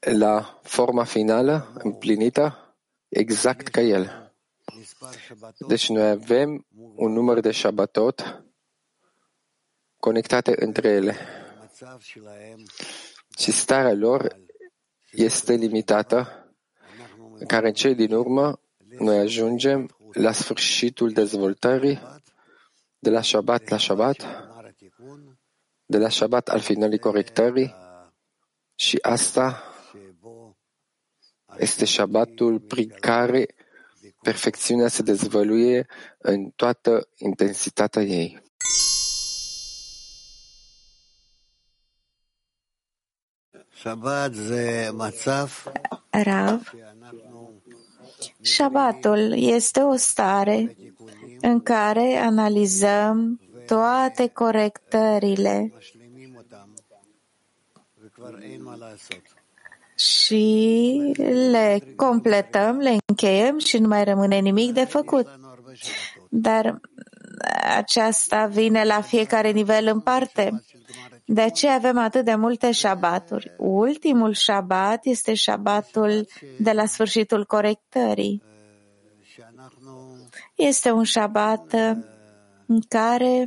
[0.00, 2.76] la forma finală, împlinită,
[3.08, 4.32] exact ca El.
[5.66, 8.44] Deci noi avem un număr de Shabbatot
[9.96, 11.16] conectate între ele.
[13.38, 14.36] Și starea lor
[15.10, 16.41] este limitată în
[17.46, 18.60] care în cei din urmă
[18.98, 22.00] noi ajungem la sfârșitul dezvoltării
[22.98, 24.26] de la Shabbat la Shabbat,
[25.84, 27.74] de la Shabbat al finalii corectării
[28.74, 29.62] și asta
[31.58, 33.46] este Shabbatul prin care
[34.22, 35.86] perfecțiunea se dezvăluie
[36.18, 38.42] în toată intensitatea ei.
[46.12, 46.72] Rav,
[48.40, 50.76] Shabbatul este o stare
[51.40, 55.72] în care analizăm toate corectările
[59.94, 61.00] și
[61.50, 65.28] le completăm, le încheiem și nu mai rămâne nimic de făcut.
[66.28, 66.80] Dar
[67.76, 70.64] aceasta vine la fiecare nivel în parte.
[71.24, 73.52] De aceea avem atât de multe șabaturi.
[73.58, 76.26] Ultimul șabat este șabatul
[76.58, 78.42] de la sfârșitul corectării.
[80.54, 81.74] Este un șabat
[82.66, 83.46] în care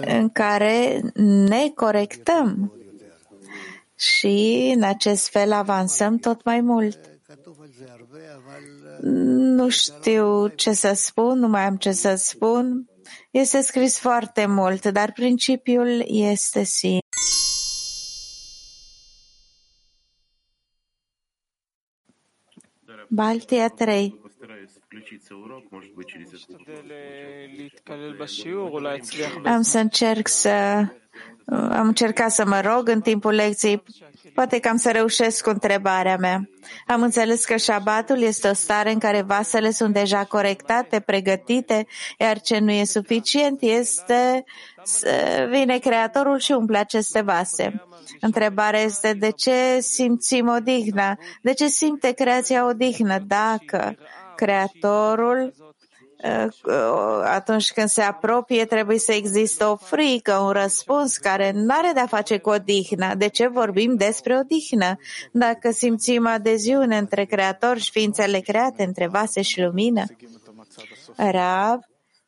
[0.00, 2.72] în care ne corectăm
[3.96, 6.98] și în acest fel avansăm tot mai mult.
[9.02, 12.88] Nu știu ce să spun, nu mai am ce să spun.
[13.30, 17.08] Este scris foarte mult, dar principiul este simplu.
[23.08, 24.20] Baltia 3
[29.44, 30.84] am să încerc să
[31.50, 33.82] am încercat să mă rog în timpul lecției.
[34.34, 36.48] Poate că am să reușesc cu întrebarea mea.
[36.86, 41.86] Am înțeles că șabatul este o stare în care vasele sunt deja corectate, pregătite,
[42.18, 44.44] iar ce nu e suficient este
[44.82, 47.84] să vine creatorul și umple aceste vase.
[48.20, 51.16] Întrebarea este de ce simțim odihnă?
[51.42, 53.96] De ce simte creația odihnă dacă
[54.40, 55.54] Creatorul
[57.24, 62.06] atunci când se apropie, trebuie să existe o frică, un răspuns care nu are de-a
[62.06, 63.14] face cu odihnă.
[63.14, 64.96] De ce vorbim despre odihnă?
[65.32, 70.04] Dacă simțim adeziune între creator și ființele create, între vase și lumină,
[71.16, 71.78] Rav,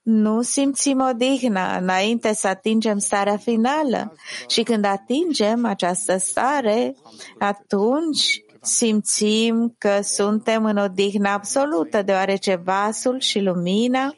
[0.02, 4.14] nu simțim odihnă înainte să atingem starea finală.
[4.48, 6.94] Și când atingem această stare,
[7.38, 14.16] atunci simțim că suntem în odihnă absolută, deoarece vasul și lumina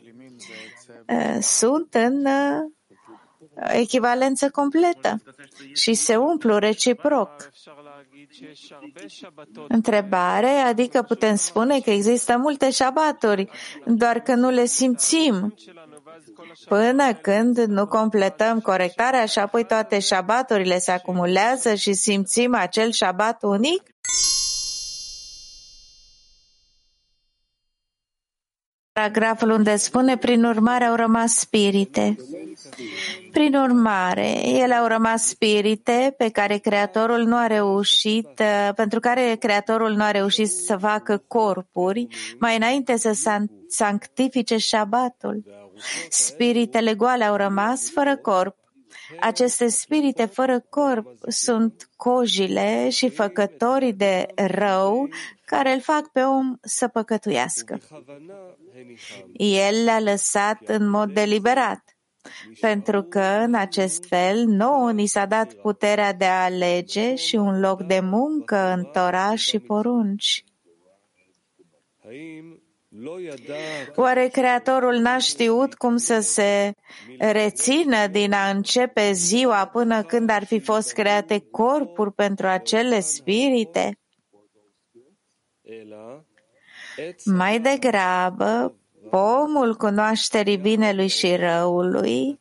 [1.41, 2.27] sunt în
[3.73, 5.23] echivalență completă
[5.73, 7.51] și se umplu reciproc.
[9.69, 13.49] Întrebare, adică putem spune că există multe șabaturi,
[13.87, 15.55] doar că nu le simțim
[16.69, 23.43] până când nu completăm corectarea și apoi toate șabaturile se acumulează și simțim acel șabat
[23.43, 23.94] unic?
[28.95, 32.17] Paragraful unde spune, prin urmare au rămas spirite.
[33.33, 38.43] Prin urmare, ele au rămas spirite pe care Creatorul nu a reușit,
[38.75, 42.07] pentru care Creatorul nu a reușit să facă corpuri
[42.39, 43.39] mai înainte să
[43.69, 45.45] sanctifice șabatul.
[46.09, 48.57] Spiritele goale au rămas fără corp.
[49.21, 55.09] Aceste spirite fără corp sunt cojile și făcătorii de rău
[55.45, 57.79] care îl fac pe om să păcătuiască.
[59.33, 61.97] El le-a lăsat în mod deliberat,
[62.61, 67.61] pentru că în acest fel nouă ni s-a dat puterea de a alege și un
[67.61, 70.45] loc de muncă în Torah și porunci.
[73.95, 76.75] Oare Creatorul n-a știut cum să se
[77.19, 83.99] rețină din a începe ziua până când ar fi fost create corpuri pentru acele spirite?
[87.25, 88.75] Mai degrabă,
[89.11, 92.41] pomul cunoașterii binelui și răului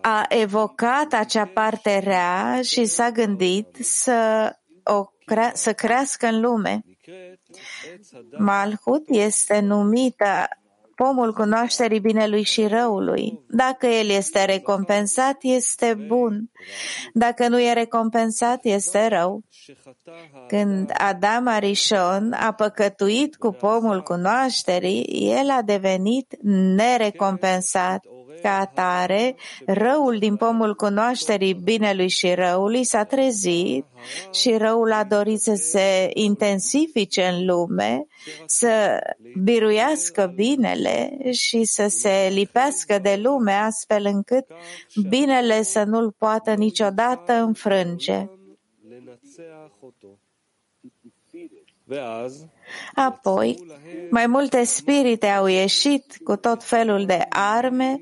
[0.00, 4.50] a evocat acea parte rea și s-a gândit să,
[4.84, 6.80] o crea- să crească în lume.
[8.38, 10.48] Malhut este numită
[10.96, 13.40] pomul cunoașterii binelui și răului.
[13.48, 16.50] Dacă el este recompensat, este bun.
[17.12, 19.42] Dacă nu e recompensat, este rău.
[20.48, 25.02] Când Adam Arishon a păcătuit cu pomul cunoașterii,
[25.38, 26.36] el a devenit
[26.76, 28.04] nerecompensat.
[28.42, 29.34] Ca atare,
[29.66, 33.84] răul din pomul cunoașterii binelui și răului s-a trezit
[34.32, 38.06] și răul a dorit să se intensifice în lume,
[38.46, 39.00] să
[39.42, 44.46] biruiască binele și să se lipească de lume astfel încât
[45.08, 48.28] binele să nu-l poată niciodată înfrânge.
[52.94, 53.64] Apoi,
[54.10, 58.00] mai multe spirite au ieșit cu tot felul de arme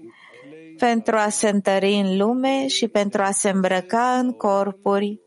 [0.79, 5.21] pentru a se întări în lume și pentru a se îmbrăca în corpuri.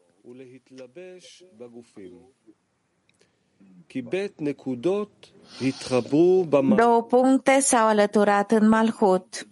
[6.75, 9.47] Două puncte s-au alăturat în Malhut.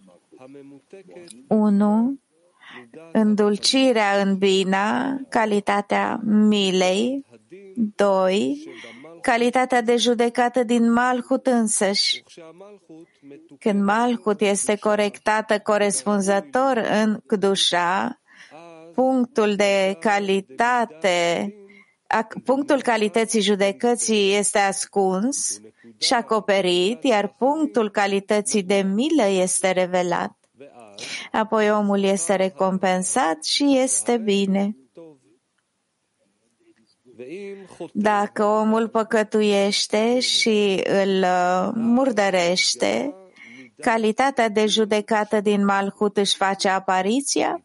[1.48, 2.18] 1.
[3.12, 7.24] Îndulcirea în bina, calitatea milei.
[7.96, 8.68] 2
[9.20, 12.22] calitatea de judecată din Malhut însăși.
[13.58, 18.20] Când Malhut este corectată corespunzător în Kdusha,
[18.94, 21.54] punctul de calitate,
[22.44, 25.60] punctul calității judecății este ascuns
[25.98, 30.36] și acoperit, iar punctul calității de milă este revelat.
[31.32, 34.76] Apoi omul este recompensat și este bine.
[37.92, 43.14] Dacă omul păcătuiește și îl uh, murdărește,
[43.80, 47.64] calitatea de judecată din Malhut își face apariția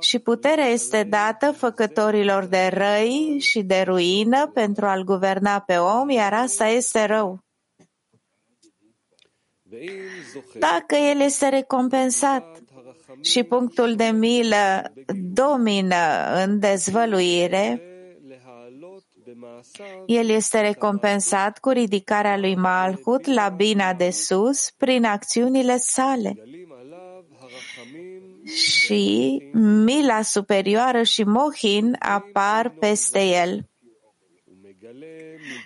[0.00, 6.10] și puterea este dată făcătorilor de răi și de ruină pentru a-l guverna pe om,
[6.10, 7.44] iar asta este rău.
[10.58, 12.62] Dacă el este recompensat
[13.20, 14.92] și punctul de milă
[15.32, 17.82] domină în dezvăluire,
[20.06, 26.34] el este recompensat cu ridicarea lui Malhut la bina de sus prin acțiunile sale.
[28.44, 29.42] Și
[29.84, 33.68] mila superioară și mohin apar peste el.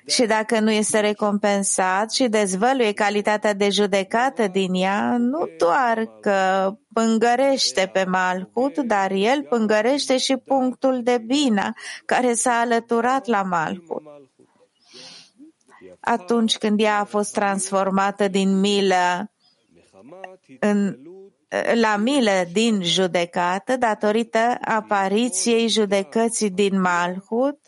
[0.07, 6.71] Și dacă nu este recompensat și dezvăluie calitatea de judecată din ea, nu doar că
[6.93, 11.75] pângărește pe Malhut, dar el pângărește și punctul de bina
[12.05, 14.03] care s-a alăturat la Malhut.
[16.01, 19.31] Atunci când ea a fost transformată din milă
[20.61, 20.99] în,
[21.75, 27.59] la milă din judecată, datorită apariției judecății din Malhut,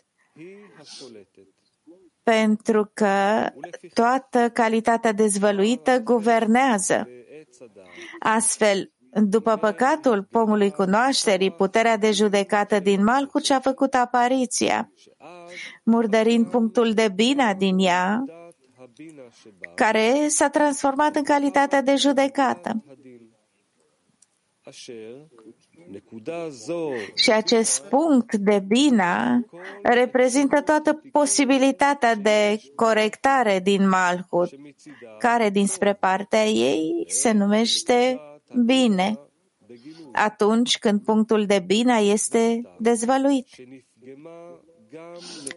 [2.23, 3.45] pentru că
[3.93, 7.07] toată calitatea dezvăluită guvernează.
[8.19, 14.91] Astfel, după păcatul pomului cunoașterii, puterea de judecată din Malcuci a făcut apariția,
[15.83, 18.23] murdărind punctul de bina din ea,
[19.75, 22.83] care s-a transformat în calitatea de judecată.
[27.15, 29.45] Și acest punct de bina
[29.83, 34.49] reprezintă toată posibilitatea de corectare din Malhut,
[35.19, 38.19] care dinspre partea ei se numește
[38.65, 39.19] bine,
[40.11, 43.47] atunci când punctul de bina este dezvăluit.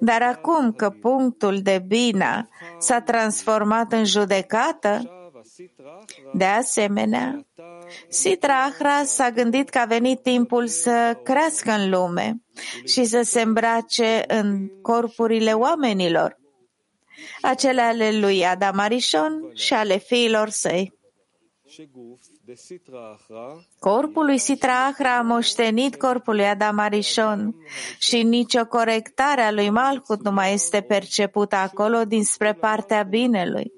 [0.00, 5.15] Dar acum că punctul de bina s-a transformat în judecată,
[6.32, 7.46] de asemenea,
[8.08, 12.42] Sitra Ahra s-a gândit că a venit timpul să crească în lume
[12.84, 16.40] și să se îmbrace în corpurile oamenilor,
[17.42, 20.94] acele ale lui Adam Arishon și ale fiilor săi.
[23.78, 27.54] Corpul lui Sitra Ahra a moștenit corpul lui Adam Arishon
[27.98, 33.72] și nicio corectare a lui Malchut nu mai este percepută acolo dinspre partea binelui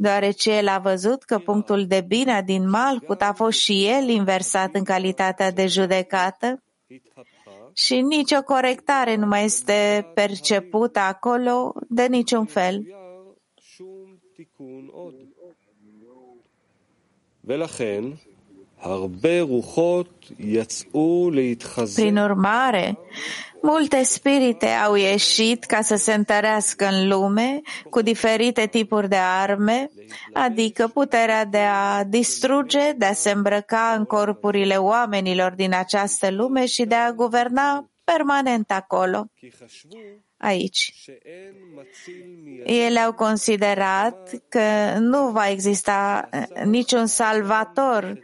[0.00, 4.74] deoarece el a văzut că punctul de bine din Malhut a fost și el inversat
[4.74, 6.62] în calitatea de judecată
[7.72, 12.86] și nicio corectare nu mai este percepută acolo de niciun fel.
[21.94, 22.98] Prin urmare,
[23.62, 29.90] Multe spirite au ieșit ca să se întărească în lume cu diferite tipuri de arme,
[30.32, 36.66] adică puterea de a distruge, de a se îmbrăca în corpurile oamenilor din această lume
[36.66, 39.26] și de a guverna permanent acolo,
[40.36, 40.94] aici.
[42.64, 46.28] Ele au considerat că nu va exista
[46.64, 48.20] niciun salvator da,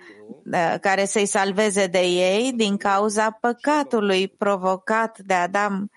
[0.80, 5.90] care să-i salveze de ei din cauza păcatului provocat de Adam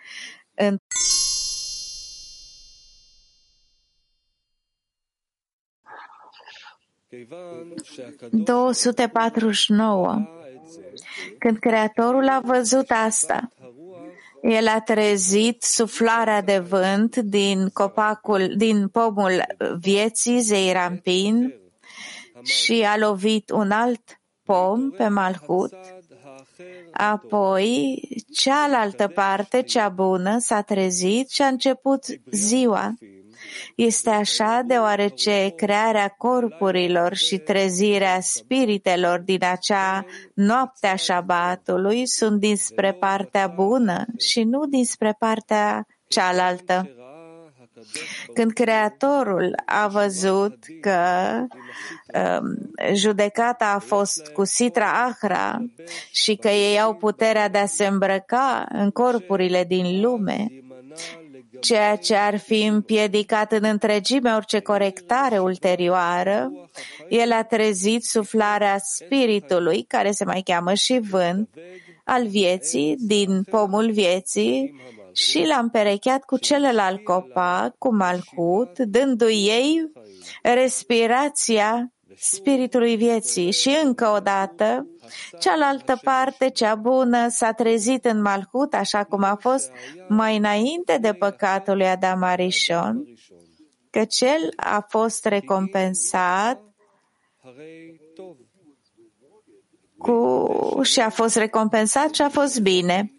[0.55, 0.77] în
[8.32, 10.27] 249.
[11.39, 13.51] Când Creatorul a văzut asta,
[14.41, 19.45] el a trezit suflarea de vânt din copacul, din pomul
[19.80, 21.53] vieții Zeirampin
[22.43, 24.18] și a lovit un alt
[24.50, 25.74] pom pe Malhut,
[26.91, 28.02] apoi
[28.34, 32.93] cealaltă parte, cea bună, s-a trezit și a început ziua.
[33.76, 42.91] Este așa deoarece crearea corpurilor și trezirea spiritelor din acea noapte a șabatului sunt dinspre
[42.91, 46.99] partea bună și nu dinspre partea cealaltă.
[48.34, 50.99] Când Creatorul a văzut că
[52.13, 55.65] um, judecata a fost cu Sitra Ahra
[56.11, 60.47] și că ei au puterea de a se îmbrăca în corpurile din lume,
[61.59, 66.51] ceea ce ar fi împiedicat în întregime orice corectare ulterioară,
[67.09, 71.49] el a trezit suflarea spiritului, care se mai cheamă și vânt,
[72.03, 74.82] al vieții, din pomul vieții,
[75.14, 79.91] și l-a împerecheat cu celălalt copac, cu Malhut, dându-i ei
[80.43, 83.51] respirația spiritului vieții.
[83.51, 84.88] Și încă o dată,
[85.39, 89.72] cealaltă parte, cea bună, s-a trezit în Malhut, așa cum a fost
[90.07, 93.03] mai înainte de păcatul lui Adam Arishon,
[93.89, 96.64] că cel a fost recompensat
[99.97, 103.14] cu, și a fost recompensat și a fost bine.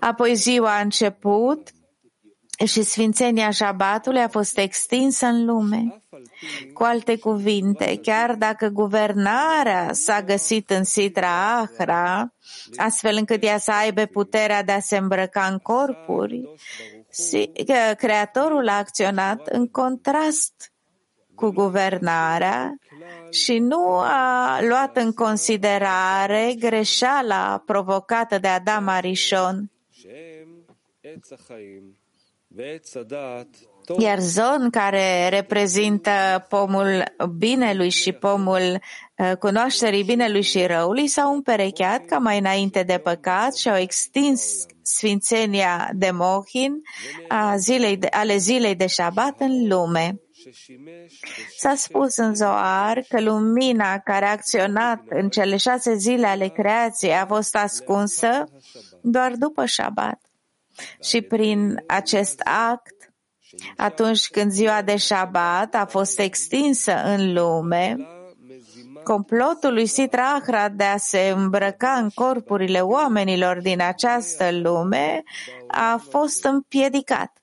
[0.00, 1.70] Apoi ziua a început
[2.66, 6.02] și sfințenia Șabatului a fost extinsă în lume.
[6.72, 12.34] Cu alte cuvinte, chiar dacă guvernarea s-a găsit în Sitra Ahra,
[12.76, 16.48] astfel încât ea să aibă puterea de a se îmbrăca în corpuri,
[17.96, 20.71] Creatorul a acționat în contrast
[21.42, 22.76] cu guvernarea
[23.30, 29.70] și nu a luat în considerare greșeala provocată de Adam Arishon.
[33.98, 36.10] Iar zon care reprezintă
[36.48, 37.04] pomul
[37.38, 38.80] binelui și pomul
[39.16, 44.66] uh, cunoașterii binelui și răului s-au împerecheat ca mai înainte de păcat și au extins
[44.82, 46.82] sfințenia de mohin
[47.28, 50.20] a zilei de, ale zilei de șabat în lume.
[51.56, 57.14] S-a spus în Zoar că lumina care a acționat în cele șase zile ale creației
[57.14, 58.44] a fost ascunsă
[59.02, 60.20] doar după șabat.
[61.02, 62.40] Și prin acest
[62.70, 63.12] act,
[63.76, 67.96] atunci când ziua de șabat a fost extinsă în lume,
[69.04, 75.22] complotul lui Sitra Ahra de a se îmbrăca în corpurile oamenilor din această lume
[75.66, 77.41] a fost împiedicat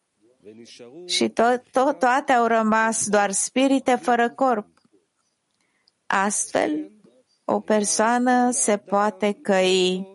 [1.06, 4.68] și tot, tot, toate au rămas doar spirite fără corp.
[6.06, 6.91] Astfel,
[7.45, 10.08] o persoană se poate căi.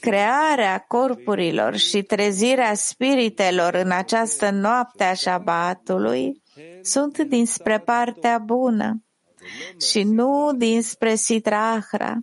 [0.00, 6.42] Crearea corpurilor și trezirea spiritelor în această noapte a șabatului
[6.82, 9.02] sunt dinspre partea bună
[9.90, 12.16] și nu dinspre Sitrahra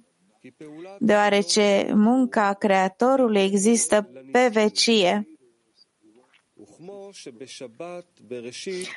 [0.99, 5.27] deoarece munca Creatorului există pe vecie.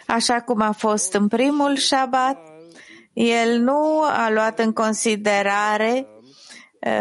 [0.07, 2.38] Așa cum a fost în primul șabat,
[3.12, 6.07] el nu a luat în considerare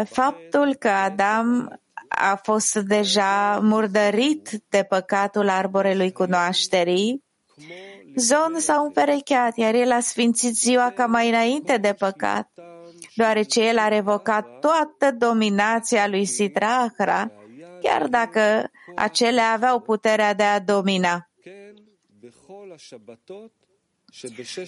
[0.04, 7.24] faptul că Adam a fost deja murdărit de păcatul arborelui cunoașterii.
[8.16, 12.50] Zon s-a împerecheat, iar el a sfințit ziua ca mai înainte de păcat
[13.18, 17.30] deoarece el a revocat toată dominația lui Sitrahra,
[17.80, 21.30] chiar dacă acelea aveau puterea de a domina.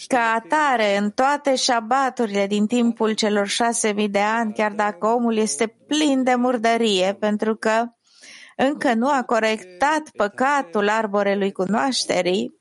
[0.07, 5.37] Ca atare, în toate șabaturile din timpul celor șase mii de ani, chiar dacă omul
[5.37, 7.85] este plin de murdărie, pentru că
[8.57, 12.60] încă nu a corectat păcatul arborelui cunoașterii,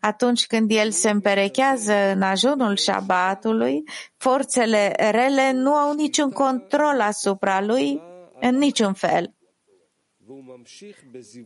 [0.00, 3.82] atunci când el se împerechează în ajunul șabatului,
[4.16, 8.02] forțele rele nu au niciun control asupra lui
[8.40, 9.34] în niciun fel.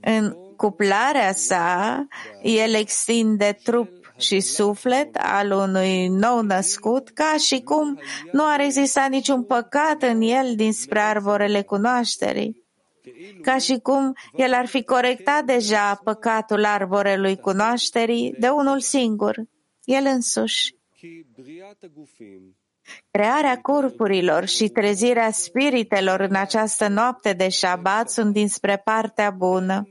[0.00, 2.06] În cuplarea sa,
[2.42, 8.00] el extinde trup și suflet al unui nou născut, ca și cum
[8.32, 12.61] nu ar exista niciun păcat în el dinspre arborele cunoașterii
[13.42, 19.36] ca și cum el ar fi corectat deja păcatul arborelui cunoașterii de unul singur,
[19.84, 20.74] el însuși.
[23.10, 29.88] Crearea corpurilor și trezirea spiritelor în această noapte de șabat sunt dinspre partea bună.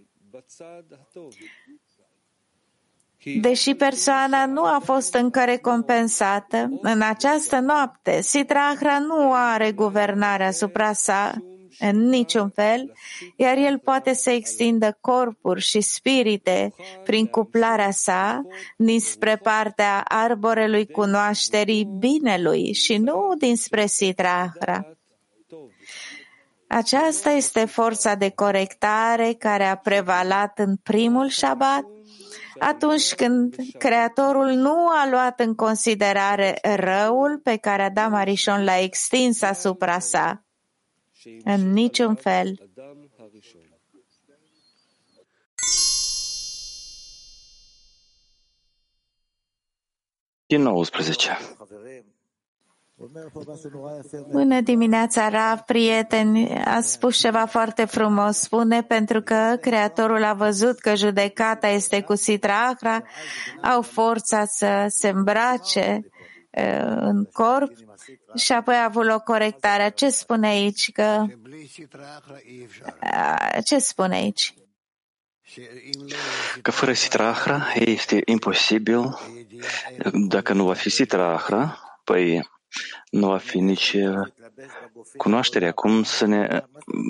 [3.42, 10.94] Deși persoana nu a fost încă recompensată, în această noapte, Sitrahra nu are guvernare asupra
[10.94, 11.34] sa
[11.82, 12.94] în niciun fel,
[13.36, 16.74] iar el poate să extindă corpuri și spirite
[17.04, 18.42] prin cuplarea sa
[18.78, 24.96] dinspre partea arborelui cunoașterii binelui și nu dinspre Sitrahra.
[26.68, 31.84] Aceasta este forța de corectare care a prevalat în primul șabat,
[32.60, 39.42] atunci când Creatorul nu a luat în considerare răul pe care Adam Arishon l-a extins
[39.42, 40.44] asupra sa.
[41.44, 42.70] În niciun fel.
[50.46, 51.38] Din 19.
[54.32, 56.64] Bună dimineața, Rav, prieteni!
[56.64, 58.38] A spus ceva foarte frumos.
[58.38, 63.04] Spune pentru că Creatorul a văzut că judecata este cu Sitra Ahra,
[63.62, 66.00] au forța să se îmbrace
[66.52, 67.72] uh, în corp
[68.36, 69.92] și apoi a avut o corectare.
[69.96, 70.92] Ce spune aici?
[70.92, 71.26] Că...
[73.64, 74.54] Ce spune aici?
[76.62, 79.20] Că fără Sitrahra este imposibil,
[80.14, 82.50] dacă nu va fi Sitrahra, păi
[83.12, 83.98] nu va fi nici
[85.18, 86.64] cunoașterea, cum să ne,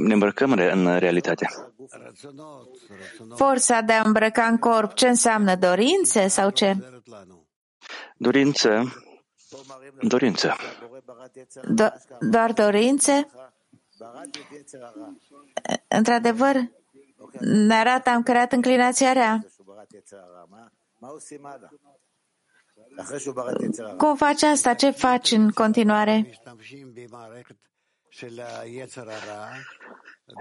[0.05, 1.47] ne îmbrăcăm în realitate.
[3.35, 6.75] Forța de a îmbrăca în corp, ce înseamnă dorințe sau ce?
[8.17, 8.93] Dorință,
[10.01, 10.55] dorință.
[11.73, 13.27] Do- doar dorințe?
[15.87, 16.55] Într-adevăr,
[17.39, 19.45] ne arată, am creat înclinația rea.
[23.97, 24.73] Cum faci asta?
[24.73, 26.29] Ce faci în continuare?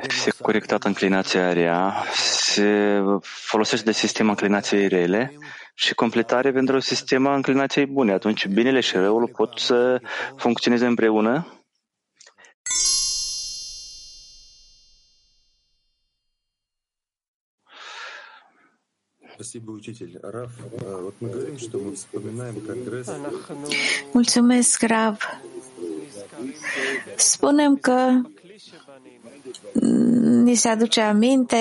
[0.23, 5.33] Se corectată înclinația rea, se folosește de sistemul înclinației rele
[5.75, 8.13] și completare pentru sistemul înclinației bune.
[8.13, 10.01] Atunci binele și răul pot să
[10.37, 11.61] funcționeze împreună
[24.13, 25.19] Mulțumesc, Rav.
[27.17, 28.21] Spunem că
[30.21, 31.57] ni se aduce aminte,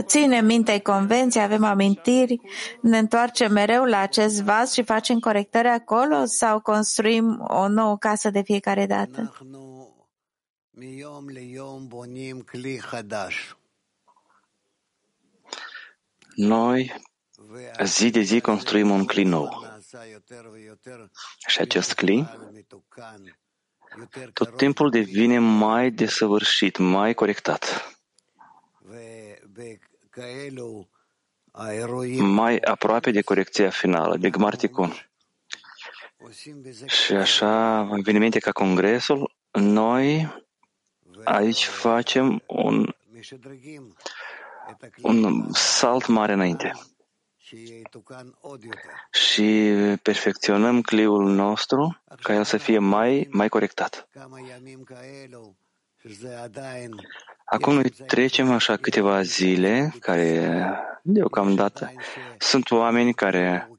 [0.00, 2.40] ține minte convenția, avem amintiri,
[2.80, 8.30] ne întoarcem mereu la acest vas și facem corectări acolo sau construim o nouă casă
[8.30, 9.36] de fiecare dată?
[16.34, 16.94] Noi
[17.84, 19.64] zi de zi construim un cli nou.
[21.46, 22.28] Și acest cli
[24.32, 27.90] tot timpul devine mai desăvârșit, mai corectat,
[32.18, 34.92] mai aproape de corecția finală, de Gmarticun.
[36.86, 40.34] Și așa, evenimente ca Congresul, noi
[41.24, 42.94] aici facem un,
[45.02, 46.72] un salt mare înainte
[49.10, 54.08] și perfecționăm cliul nostru ca el să fie mai, mai corectat.
[57.44, 60.60] Acum noi trecem așa câteva zile care
[61.02, 61.92] deocamdată
[62.38, 63.70] sunt oameni care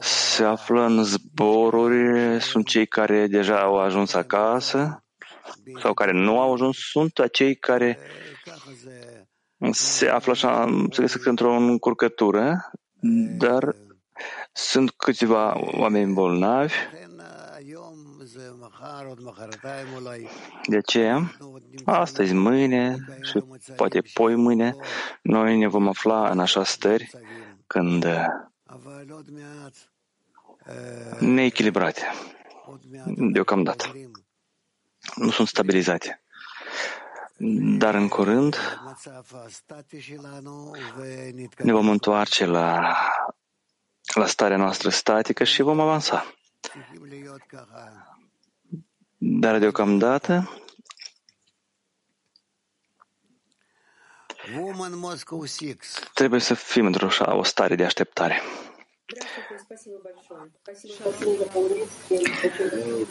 [0.00, 5.04] se află în zboruri, sunt cei care deja au ajuns acasă
[5.80, 7.98] sau care nu au ajuns, sunt acei care
[9.70, 12.70] se află așa, se găsesc într-o încurcătură,
[13.38, 13.76] dar
[14.52, 16.74] sunt câțiva oameni bolnavi.
[20.66, 21.36] De aceea,
[21.84, 23.44] astăzi, mâine și
[23.76, 24.76] poate poi mâine,
[25.22, 27.10] noi ne vom afla în așa stări
[27.66, 28.06] când
[31.20, 32.02] neechilibrate,
[33.06, 33.92] deocamdată.
[35.14, 36.23] Nu sunt stabilizate.
[37.78, 38.56] Dar în curând
[41.62, 42.96] ne vom întoarce la,
[44.14, 46.34] la starea noastră statică și vom avansa.
[49.16, 50.50] Dar deocamdată
[56.14, 58.40] trebuie să fim într-o o stare de așteptare.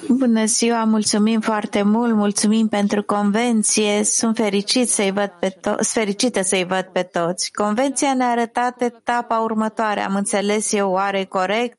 [0.08, 4.04] Bună ziua, mulțumim foarte mult, mulțumim pentru convenție.
[4.04, 7.52] Sunt fericit să-i văd pe to- fericită să-i văd pe toți.
[7.52, 10.00] Convenția ne-a arătat etapa următoare.
[10.00, 11.78] Am înțeles eu oare corect?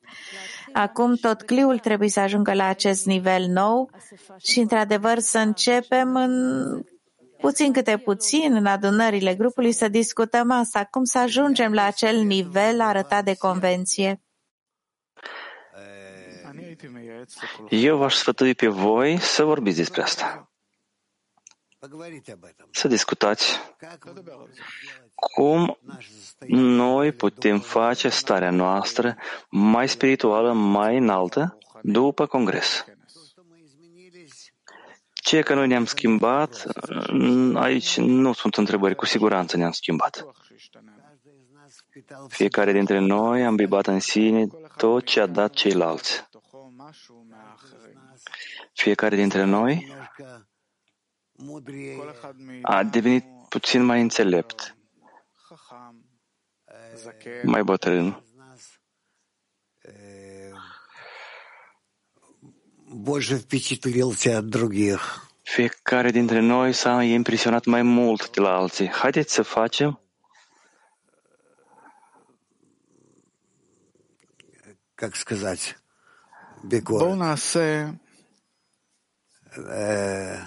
[0.72, 3.90] Acum tot cliul trebuie să ajungă la acest nivel nou
[4.38, 6.32] și, într-adevăr, să începem în
[7.44, 12.80] puțin câte puțin în adunările grupului să discutăm asta, cum să ajungem la acel nivel
[12.80, 14.22] arătat de convenție.
[17.68, 20.52] Eu v-aș sfătui pe voi să vorbiți despre asta.
[22.70, 23.60] Să discutați
[25.14, 25.78] cum
[26.48, 29.16] noi putem face starea noastră
[29.50, 32.84] mai spirituală, mai înaltă după congres.
[35.24, 36.66] Ce că noi ne-am schimbat,
[37.54, 40.24] aici nu sunt întrebări, cu siguranță ne-am schimbat.
[42.28, 44.46] Fiecare dintre noi am bibat în sine
[44.76, 46.28] tot ce a dat ceilalți.
[48.72, 49.96] Fiecare dintre noi
[52.62, 54.76] a devenit puțin mai înțelept,
[57.42, 58.23] mai bătrân.
[62.94, 65.28] больше впечатлился от других.
[65.42, 68.88] Fiecare dintre noi s-a impresionat mai mult de la alții.
[68.88, 69.98] Haideți să facem
[74.94, 75.76] как сказать,
[76.62, 77.00] бегор.
[77.00, 77.98] Бонасе.
[79.56, 80.38] Э,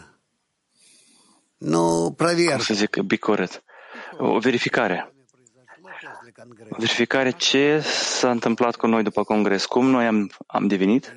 [1.59, 2.73] ну, проверка.
[3.03, 3.63] Бикорет.
[4.19, 5.11] Верификаре.
[6.77, 11.15] Verificare ce s-a întâmplat cu noi după congres, cum noi am, am devenit.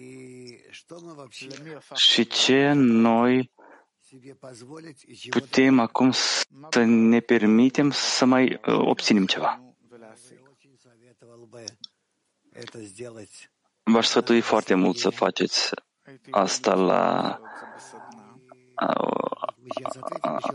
[1.94, 3.50] Și ce noi
[5.30, 6.10] putem acum
[6.70, 9.62] să ne permitem să mai obținem ceva.
[13.82, 15.70] V-aș sfătui foarte mult să faceți
[16.30, 17.40] asta la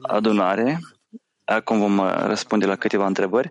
[0.02, 0.80] adunare.
[1.44, 3.50] Acum vom uh, răspunde la câteva întrebări.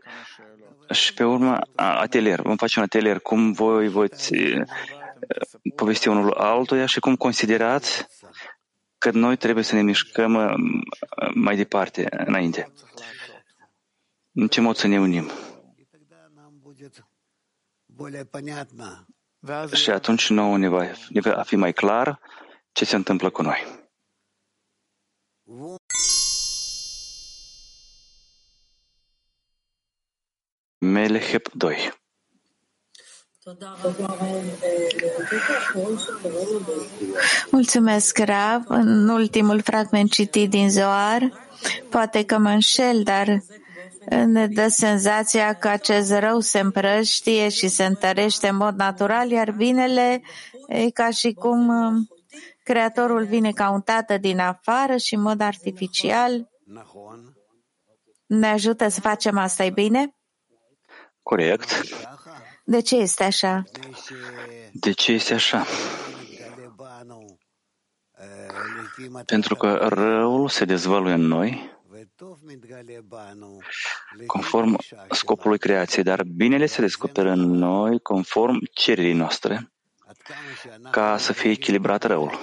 [0.91, 2.41] Și pe urmă a, atelier.
[2.41, 3.19] Vom face un atelier.
[3.19, 4.63] Cum voi voți uh,
[5.75, 8.07] povesti unul altuia și cum considerați
[8.99, 10.55] că noi trebuie să ne mișcăm uh,
[11.35, 12.73] mai departe, înainte.
[14.33, 15.31] În ce mod să ne unim?
[19.73, 22.21] Și atunci nouă ne va, ne va fi mai clar
[22.73, 23.83] ce se întâmplă cu noi.
[30.79, 32.04] Melehep 2
[37.51, 38.63] Mulțumesc, Rav.
[38.69, 41.33] În ultimul fragment citit din Zoar,
[41.91, 43.43] poate că mă înșel, dar
[44.27, 49.51] ne dă senzația că acest rău se împrăștie și se întărește în mod natural, iar
[49.51, 50.23] binele
[50.69, 52.09] e ca și cum um,
[52.65, 56.49] Creatorul vine ca un tată din afară și în mod artificial
[58.27, 60.15] ne ajută să facem asta, e bine?
[61.23, 61.71] Corect.
[62.67, 63.65] De ce este așa?
[64.73, 65.67] De ce este așa?
[69.27, 71.73] Pentru că răul se dezvăluie în noi
[74.27, 74.79] conform
[75.11, 79.73] scopului creației, dar binele se descoperă în noi conform cererii noastre
[80.91, 82.39] ca să fie echilibrat răul.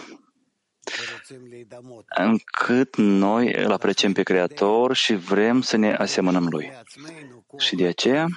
[2.08, 6.72] Încât noi îl apreciem pe Creator și vrem să ne asemănăm Lui.
[7.58, 8.28] Și de aceea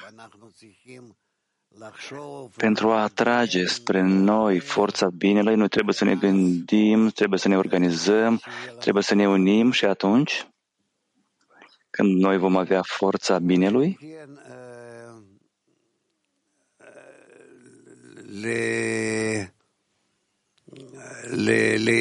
[2.56, 7.58] pentru a atrage spre noi forța binelui, noi trebuie să ne gândim, trebuie să ne
[7.58, 8.42] organizăm,
[8.80, 10.48] trebuie să ne unim și atunci,
[11.90, 13.98] când noi vom avea forța binelui,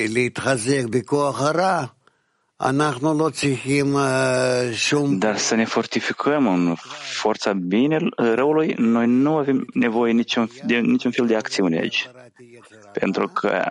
[0.09, 1.99] להתחזק בכוח הרע,
[5.20, 6.76] dar să ne fortificăm în
[7.22, 12.10] forța bine, răului, noi nu avem nevoie niciun, de niciun fel de acțiune aici.
[12.92, 13.70] Pentru că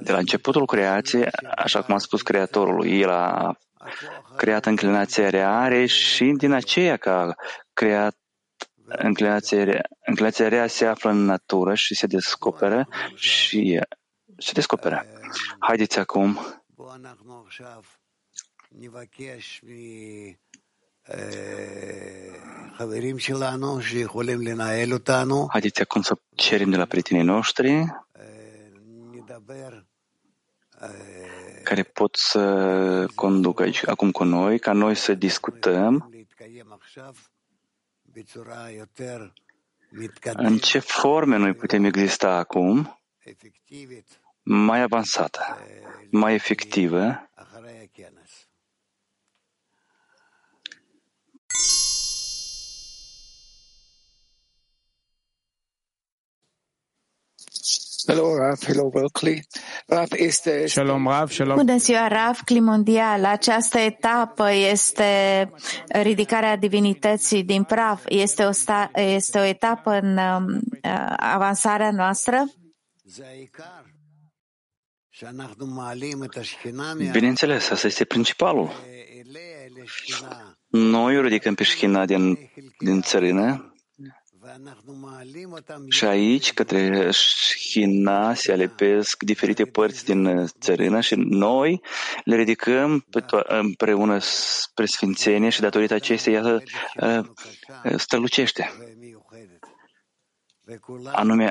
[0.00, 3.56] de la începutul creației, așa cum a spus Creatorul, El a
[4.36, 7.34] creat înclinația rea și din aceea că a
[7.72, 8.16] creat
[8.86, 13.80] înclinația rea, înclinația rea se află în natură și se descoperă și
[14.38, 15.06] se descoperă.
[15.58, 16.38] Haideți acum
[25.50, 27.86] Haideți acum să cerem de la prietenii noștri
[31.64, 36.10] care pot să conducă aici, acum cu noi, ca noi să discutăm
[40.32, 42.98] în ce forme noi putem exista acum
[44.44, 45.40] mai avansată,
[46.10, 47.28] mai efectivă,
[58.06, 58.58] Hello, Rav.
[58.64, 59.46] Hello, Berkeley.
[59.86, 60.66] Rav, este...
[60.66, 61.30] Shalom, Rav.
[61.30, 61.56] Shalom.
[61.56, 62.40] Bună ziua, Rav.
[62.44, 63.24] Climondial.
[63.24, 65.04] Această etapă este
[65.88, 68.04] ridicarea divinității din praf.
[68.08, 72.44] Este o, sta, este o etapă în uh, avansarea noastră?
[77.12, 78.72] Bineînțeles, asta este principalul.
[80.66, 82.38] Noi o ridicăm pe șchina din,
[82.78, 83.74] din țărină
[85.88, 91.80] și aici, către șchina, se alepesc diferite părți din țărână și noi
[92.24, 96.62] le ridicăm pe împreună spre Sfințenie și datorită acestei, iată,
[97.96, 98.72] strălucește.
[101.12, 101.50] Anume,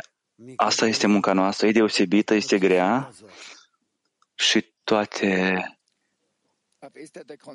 [0.55, 3.11] asta este munca noastră, e deosebită, este grea
[4.35, 5.63] și toate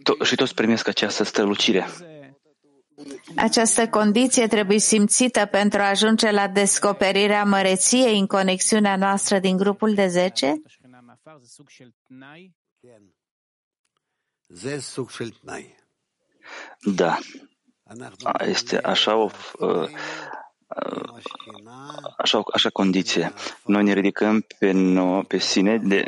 [0.03, 1.87] to- și toți primesc această strălucire.
[3.37, 9.95] Această condiție trebuie simțită pentru a ajunge la descoperirea măreției în conexiunea noastră din grupul
[9.95, 10.63] de 10?
[16.95, 17.19] Da.
[18.41, 19.31] Este așa o
[22.17, 23.33] așa, așa condiție.
[23.65, 26.05] Noi ne ridicăm pe, no, pe sine de,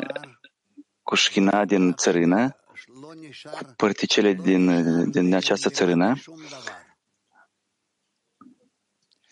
[1.03, 2.55] cu șchina din țărână,
[3.51, 6.15] cu părticele din, din această țărână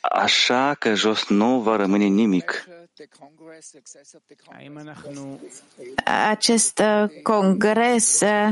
[0.02, 2.68] așa că jos nu va rămâne nimic.
[6.30, 8.50] Acest uh, congres uh,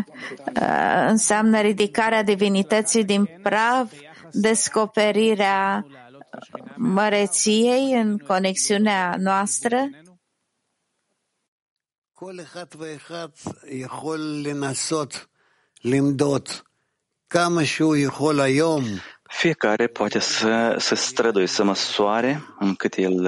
[1.08, 3.92] înseamnă ridicarea divinității din praf,
[4.32, 5.86] descoperirea
[6.76, 9.90] măreției în conexiunea noastră?
[19.24, 23.26] Fiecare poate să se străduie, să măsoare încât el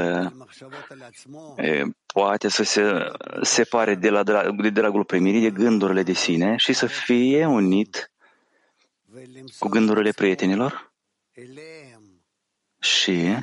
[1.57, 3.11] e, poate să se
[3.41, 8.11] separe de, la, de dragul primirii, de gândurile de sine și să fie unit
[9.59, 10.93] cu gândurile prietenilor.
[12.79, 13.35] Și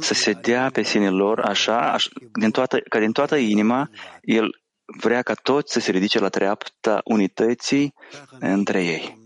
[0.00, 4.62] să se dea pe sine lor așa, așa din toată, ca din toată inima, el
[4.84, 7.94] vrea ca toți să se ridice la treapta unității
[8.38, 9.18] între ei.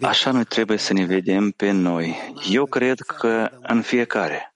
[0.00, 2.32] Așa noi trebuie să ne vedem pe noi.
[2.50, 4.54] Eu cred că în fiecare.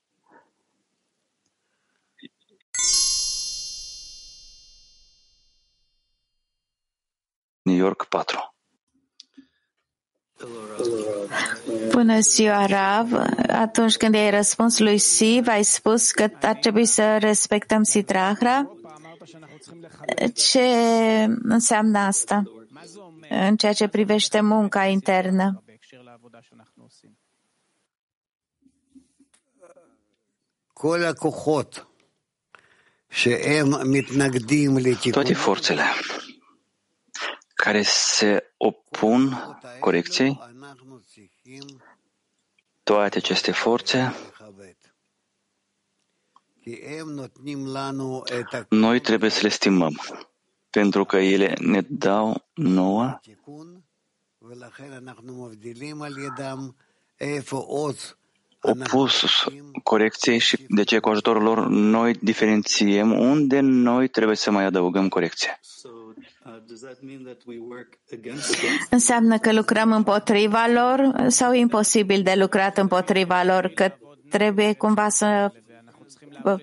[7.62, 8.57] New York 4.
[11.91, 13.12] Bună ziua, Rav.
[13.49, 18.70] Atunci când ai răspuns lui Siv, ai spus că ar trebui să respectăm Sitrahra.
[20.34, 20.64] Ce
[21.43, 22.43] înseamnă asta
[23.28, 25.62] în ceea ce privește munca internă?
[35.11, 35.82] Toate forțele
[37.64, 39.36] care se opun
[39.80, 40.40] corecției,
[42.82, 44.14] toate aceste forțe,
[48.68, 50.00] noi trebuie să le stimăm,
[50.70, 53.20] pentru că ele ne dau nouă.
[58.61, 59.52] Opusul
[59.82, 65.09] corecției și de ce cu ajutorul lor noi diferențiem unde noi trebuie să mai adăugăm
[65.09, 65.61] corecție.
[68.90, 73.92] Înseamnă că lucrăm împotriva lor sau e imposibil de lucrat împotriva lor, că
[74.30, 75.53] trebuie cumva să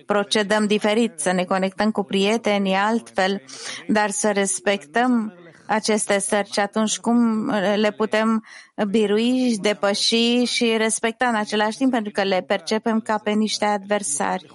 [0.06, 3.42] procedăm diferit, să ne conectăm cu prietenii altfel,
[3.88, 5.34] dar să respectăm
[5.66, 8.44] aceste stări și atunci cum le putem
[8.90, 14.46] birui, depăși și respecta în același timp, pentru că le percepem ca pe niște adversari.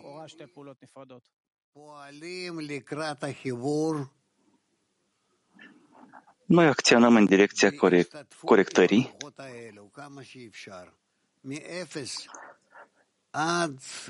[6.52, 9.16] Noi acționăm în direcția corect, corectării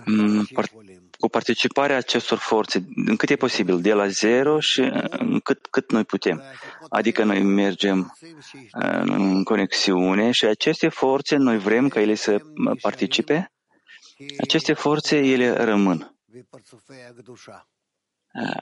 [0.05, 0.47] mm,
[1.19, 4.91] cu participarea acestor forțe, încât e posibil, de la zero și
[5.43, 6.41] cât, cât noi putem.
[6.89, 8.15] Adică noi mergem
[9.01, 12.41] în conexiune și aceste forțe, noi vrem ca ele să
[12.81, 13.51] participe.
[14.37, 16.15] Aceste forțe, ele rămân.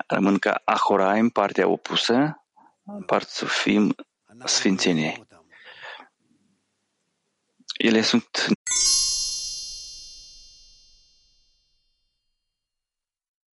[0.08, 2.39] Rămân ca Ahoraim, partea opusă,
[3.06, 3.96] parțufim
[4.46, 5.28] Sfințeniei.
[7.78, 8.48] Ele sunt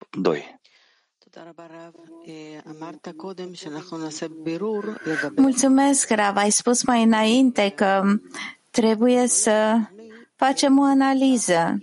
[0.09, 0.59] doi.
[5.35, 6.35] Mulțumesc, Rav.
[6.37, 8.03] Ai spus mai înainte că
[8.69, 9.77] trebuie să
[10.35, 11.77] facem o analiză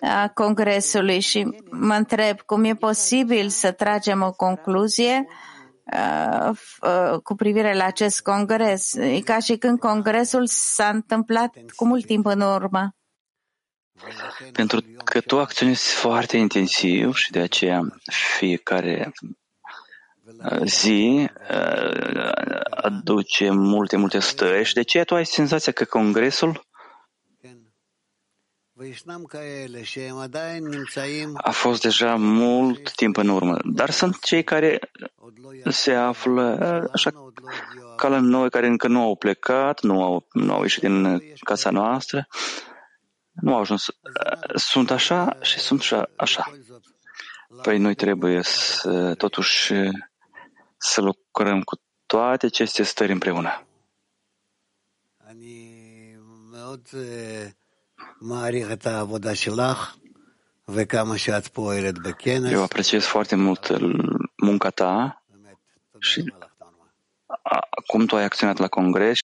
[0.00, 5.49] a Congresului și mă întreb cum e posibil să tragem o concluzie Uh, uh,
[7.22, 8.94] cu privire la acest congres.
[8.94, 12.94] E ca și când congresul s-a întâmplat cu mult timp în urmă.
[14.52, 17.80] Pentru că tu acționezi foarte intensiv și de aceea
[18.36, 19.12] fiecare
[20.50, 21.30] uh, zi
[22.70, 26.68] aduce multe, multe stări și de aceea tu ai senzația că congresul
[31.34, 34.78] a fost deja mult timp în urmă, dar sunt cei care
[35.70, 37.32] se află așa
[37.96, 41.70] ca la noi, care încă nu au plecat, nu au, nu au ieșit din casa
[41.70, 42.26] noastră,
[43.30, 43.86] nu au ajuns.
[44.54, 46.52] Sunt așa și sunt și așa.
[47.62, 49.72] Păi noi trebuie să, totuși
[50.76, 53.64] să lucrăm cu toate aceste stări împreună.
[62.50, 63.78] Eu apreciez foarte mult
[64.36, 65.24] munca ta
[65.98, 66.34] și
[67.86, 69.18] cum tu ai acționat la congres.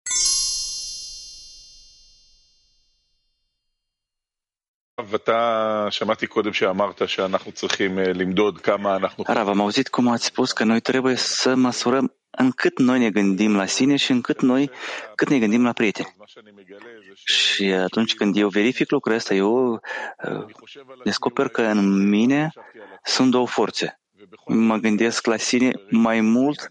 [9.25, 13.55] Rav, am auzit cum ați spus că noi trebuie să măsurăm încât noi ne gândim
[13.55, 14.71] la sine și încât noi
[15.15, 16.15] cât ne gândim la prieteni.
[17.23, 20.45] Și atunci când eu verific lucrul ăsta, eu uh,
[21.03, 22.51] descoper că în mine
[23.03, 23.99] sunt două forțe.
[24.47, 26.69] Mă gândesc la sine mai mult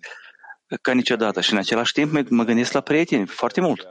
[0.82, 3.86] ca niciodată și în același timp mă gândesc la prieteni foarte mult.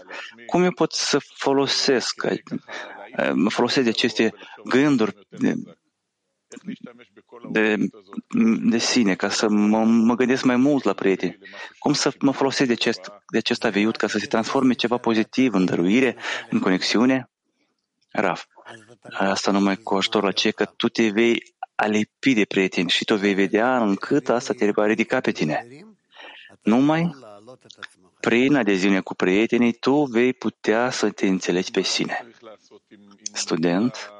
[0.45, 5.15] Cum eu pot să folosesc, uh, mă folosesc de aceste gânduri
[7.51, 7.75] de,
[8.63, 11.37] de sine, ca să mă, mă gândesc mai mult la prieteni.
[11.79, 15.53] Cum să mă folosesc de acest, de acest aviut ca să se transforme ceva pozitiv
[15.53, 16.17] în dăruire,
[16.49, 17.29] în conexiune?
[18.11, 18.45] Raf,
[19.09, 23.33] asta numai cu ajutorul aceea că tu te vei alipi de prieteni și tu vei
[23.33, 25.67] vedea încât asta te va ridica pe tine.
[26.61, 27.15] Numai
[28.19, 32.27] prin adeziune cu prietenii, tu vei putea să te înțelegi pe sine.
[33.33, 34.11] Student,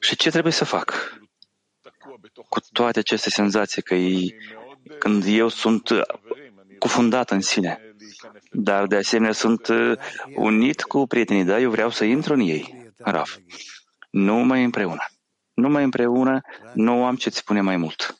[0.00, 1.18] și ce trebuie să fac?
[2.48, 4.34] Cu toate aceste senzații că ei,
[4.98, 5.88] când eu sunt
[6.78, 7.80] cufundat în sine,
[8.50, 9.68] dar de asemenea sunt
[10.34, 13.36] unit cu prietenii, da, eu vreau să intru în ei, Raf.
[14.10, 15.04] Numai împreună.
[15.54, 16.40] Numai împreună
[16.74, 18.19] nu am ce-ți spune mai mult.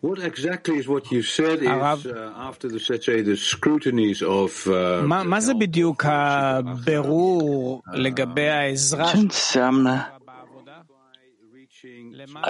[0.00, 4.66] what exactly is what you said is uh, after the let's say the scrutinies of
[4.66, 9.10] uh, מה זה בדיוק הבירור לגבי העזרה?
[9.12, 10.18] Ce înseamnă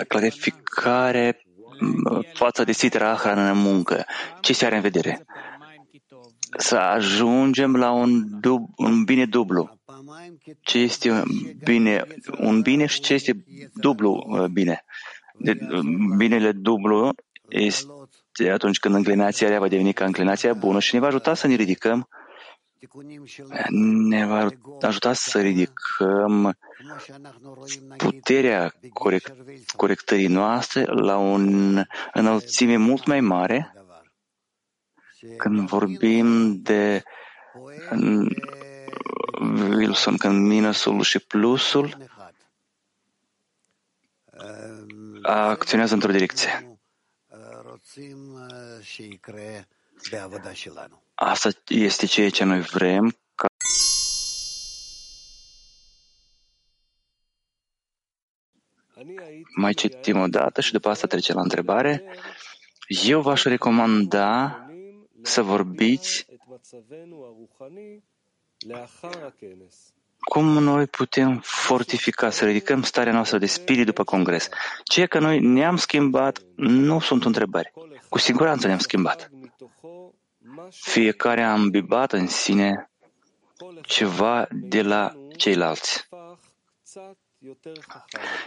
[0.08, 1.38] clarificare
[2.32, 4.04] față de sitera hrană în muncă?
[4.40, 5.24] Ce se are în vedere?
[6.56, 9.78] Să ajungem la un, dub, un bine dublu.
[10.60, 11.22] Ce este
[11.64, 12.04] bine,
[12.38, 13.44] un bine și ce este
[13.74, 14.84] dublu bine
[15.17, 15.17] de,
[16.17, 17.15] binele dublu
[17.47, 21.47] este atunci când înclinația rea va deveni ca înclinația bună și ne va ajuta să
[21.47, 22.07] ne ridicăm,
[24.07, 24.49] ne va
[24.81, 26.57] ajuta să ridicăm
[27.97, 29.33] puterea corect,
[29.75, 31.37] corectării noastre la o
[32.13, 33.73] înălțime mult mai mare.
[35.37, 37.03] Când vorbim de
[39.69, 41.97] Wilson, când minusul și plusul
[45.21, 46.79] acționează într-o direcție.
[51.15, 53.47] Asta este ceea ce noi vrem ca
[59.55, 62.03] mai citim o dată și după asta trecem la întrebare.
[62.87, 64.59] Eu v-aș recomanda
[65.21, 66.25] să vorbiți
[70.19, 74.49] cum noi putem fortifica, să ridicăm starea noastră de spirit după congres?
[74.83, 77.73] Ceea că noi ne-am schimbat nu sunt întrebări.
[78.09, 79.29] Cu siguranță ne-am schimbat.
[80.69, 82.89] Fiecare a îmbibat în sine
[83.81, 86.07] ceva de la ceilalți.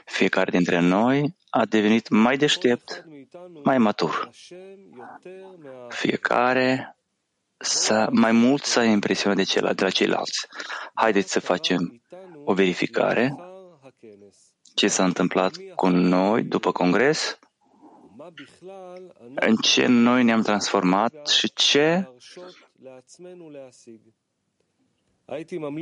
[0.04, 3.04] Fiecare dintre noi a devenit mai deștept,
[3.64, 4.30] mai matur.
[5.88, 6.96] Fiecare
[7.62, 10.46] să, mai mult să ai impresiunea de, cel, de la ceilalți.
[10.94, 12.02] Haideți să facem
[12.44, 13.36] o verificare.
[14.74, 17.38] Ce s-a întâmplat cu noi după congres?
[19.34, 22.08] În ce noi ne-am transformat și ce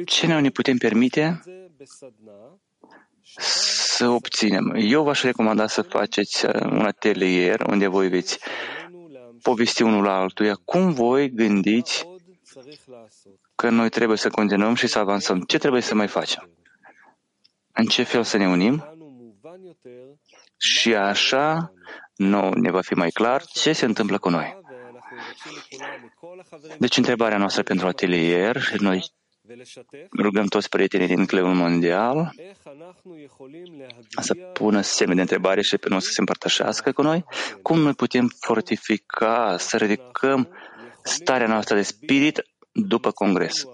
[0.05, 1.41] ce noi ne putem permite
[3.39, 4.74] să obținem.
[4.76, 8.39] Eu v-aș recomanda să faceți un atelier unde voi veți
[9.43, 12.07] povesti unul la altuia, cum voi gândiți
[13.55, 15.41] că noi trebuie să continuăm și să avansăm?
[15.41, 16.51] Ce trebuie să mai facem?
[17.72, 18.84] În ce fel să ne unim?
[20.57, 21.72] Și așa
[22.14, 24.59] nu ne va fi mai clar ce se întâmplă cu noi.
[26.78, 29.12] Deci întrebarea noastră pentru atelier, noi
[30.22, 32.32] rugăm toți prietenii din Cleul Mondial
[34.20, 37.24] să pună semne de întrebare și pe noi să se împărtășească cu noi.
[37.62, 40.48] Cum noi putem fortifica, să ridicăm
[41.02, 43.64] starea noastră de spirit după congres?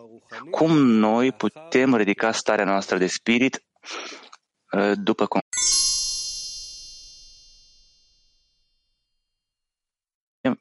[0.50, 3.64] Cum noi putem ridica starea noastră de spirit
[4.72, 5.44] uh, după congres?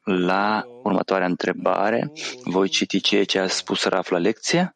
[0.04, 2.12] La următoarea întrebare,
[2.44, 4.75] voi citi ceea ce a spus Raf la lecție.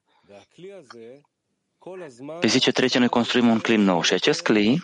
[2.41, 4.83] Pe zi ce trece, noi construim un clin nou și acest clin,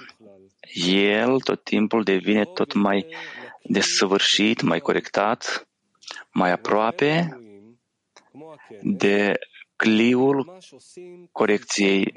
[0.85, 3.07] el tot timpul devine tot mai
[3.63, 5.69] desăvârșit, mai corectat,
[6.33, 7.39] mai aproape
[8.83, 9.39] de
[9.77, 10.59] cliul
[11.33, 12.13] corecției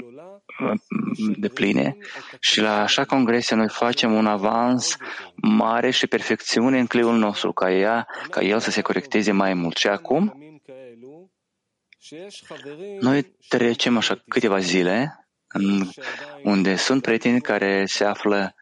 [1.38, 1.98] de pline
[2.40, 4.98] și la așa congresie noi facem un avans
[5.36, 9.78] mare și perfecțiune în cliul nostru, ca, ea, ca el să se corecteze mai mult.
[9.78, 10.49] Și acum,
[13.00, 15.88] noi trecem așa câteva zile în,
[16.44, 18.56] unde sunt prieteni care se află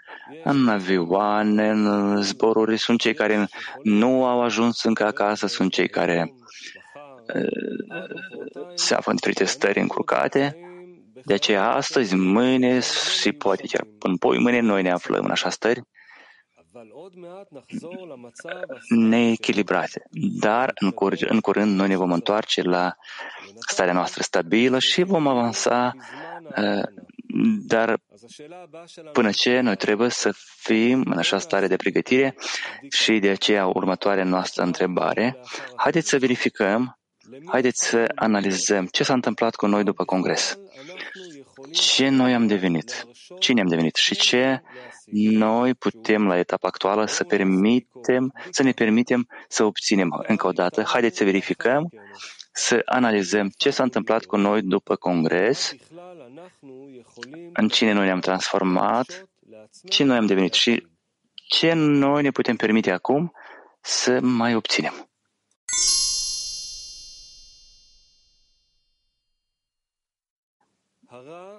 [0.43, 3.49] în avioane, în zboruri, sunt cei care
[3.83, 6.33] nu au ajuns încă acasă, sunt cei care
[7.35, 7.47] uh,
[8.75, 10.57] se află în diferite stări încurcate.
[11.25, 12.79] De aceea astăzi, mâine
[13.21, 15.81] și poate chiar până poi mâine noi ne aflăm în așa stări
[18.89, 20.03] neechilibrate.
[20.39, 22.95] Dar în, cur- în curând noi ne vom întoarce la
[23.67, 25.95] starea noastră stabilă și vom avansa,
[26.57, 26.83] uh,
[27.67, 27.99] dar
[29.11, 32.35] până ce noi trebuie să fim în așa stare de pregătire
[32.89, 35.37] și de aceea următoarea noastră întrebare,
[35.75, 36.99] haideți să verificăm,
[37.45, 40.59] haideți să analizăm ce s-a întâmplat cu noi după congres.
[41.71, 43.07] Ce noi am devenit?
[43.39, 43.95] Cine am devenit?
[43.95, 44.61] Și ce
[45.11, 50.83] noi putem la etapa actuală să permitem, să ne permitem să obținem încă o dată.
[50.83, 51.89] Haideți să verificăm,
[52.51, 55.73] să analizăm ce s-a întâmplat cu noi după congres,
[57.53, 59.27] în cine noi ne-am transformat,
[59.89, 60.87] ce noi am devenit și
[61.47, 63.31] ce noi ne putem permite acum
[63.81, 65.06] să mai obținem.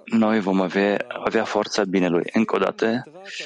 [0.09, 2.23] Noi vom avea, avea forța binelui.
[2.33, 3.03] Încă o dată,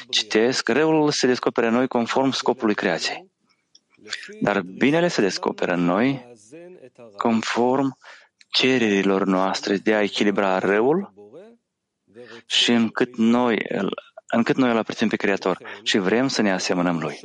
[0.10, 3.32] citesc, răul se descoperă în noi conform scopului creației.
[4.42, 6.32] Dar binele se descoperă în noi
[7.18, 7.98] conform
[8.50, 11.14] cererilor noastre de a echilibra răul
[12.46, 13.66] și încât noi,
[14.28, 17.20] încât noi îl apreciăm pe Creator și vrem să ne asemănăm Lui.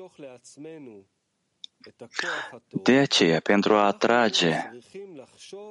[2.82, 4.70] De aceea, pentru a atrage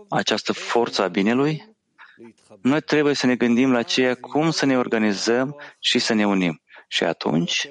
[0.10, 1.77] această forță a binelui,
[2.62, 6.62] noi trebuie să ne gândim la ceea cum să ne organizăm și să ne unim.
[6.88, 7.70] Și atunci,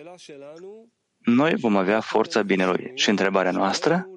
[1.19, 2.93] noi vom avea forța binelui.
[2.95, 4.09] Și întrebarea noastră,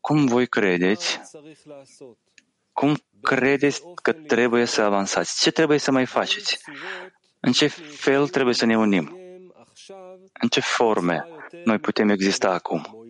[0.00, 1.20] cum voi credeți,
[2.72, 5.40] cum credeți că trebuie să avansați?
[5.40, 6.58] Ce trebuie să mai faceți?
[7.40, 9.18] În ce fel trebuie să ne unim?
[10.32, 11.26] În ce forme
[11.64, 13.06] noi putem exista acum?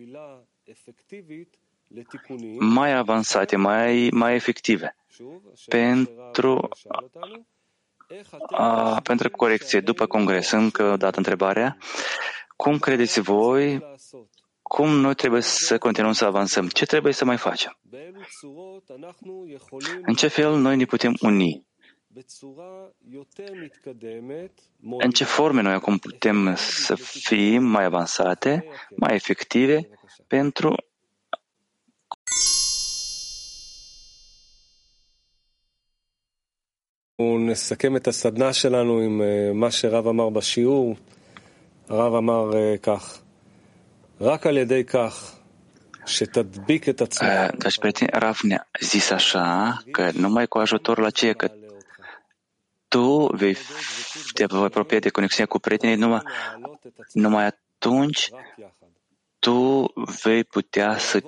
[2.59, 4.95] Mai avansate, mai, mai efective
[5.67, 6.69] pentru,
[8.49, 10.51] a, pentru corecție după congres.
[10.51, 11.77] Încă o dată întrebarea.
[12.55, 13.83] Cum credeți voi
[14.61, 16.67] cum noi trebuie să continuăm să avansăm?
[16.67, 17.77] Ce trebuie să mai facem?
[20.01, 21.65] În ce fel noi ne putem uni?
[24.97, 29.89] În ce forme noi acum putem să fim mai avansate, mai efective
[30.27, 30.75] pentru
[37.20, 39.22] נסכם את הסדנה שלנו עם
[39.54, 40.96] מה שרב אמר בשיעור.
[41.88, 42.50] הרב אמר
[42.82, 43.18] כך,
[44.20, 45.36] רק על ידי כך
[46.06, 47.28] שתדביק את עצמך.
[47.64, 51.50] Deci, prieten, Rav ne-a zis așa că numai cu ajutorul aceea că
[52.88, 53.56] tu vei
[54.32, 56.22] te vei apropia de conexiunea cu prietenii, numai,
[57.12, 58.30] numai atunci
[59.38, 59.92] tu
[60.22, 61.26] vei putea să te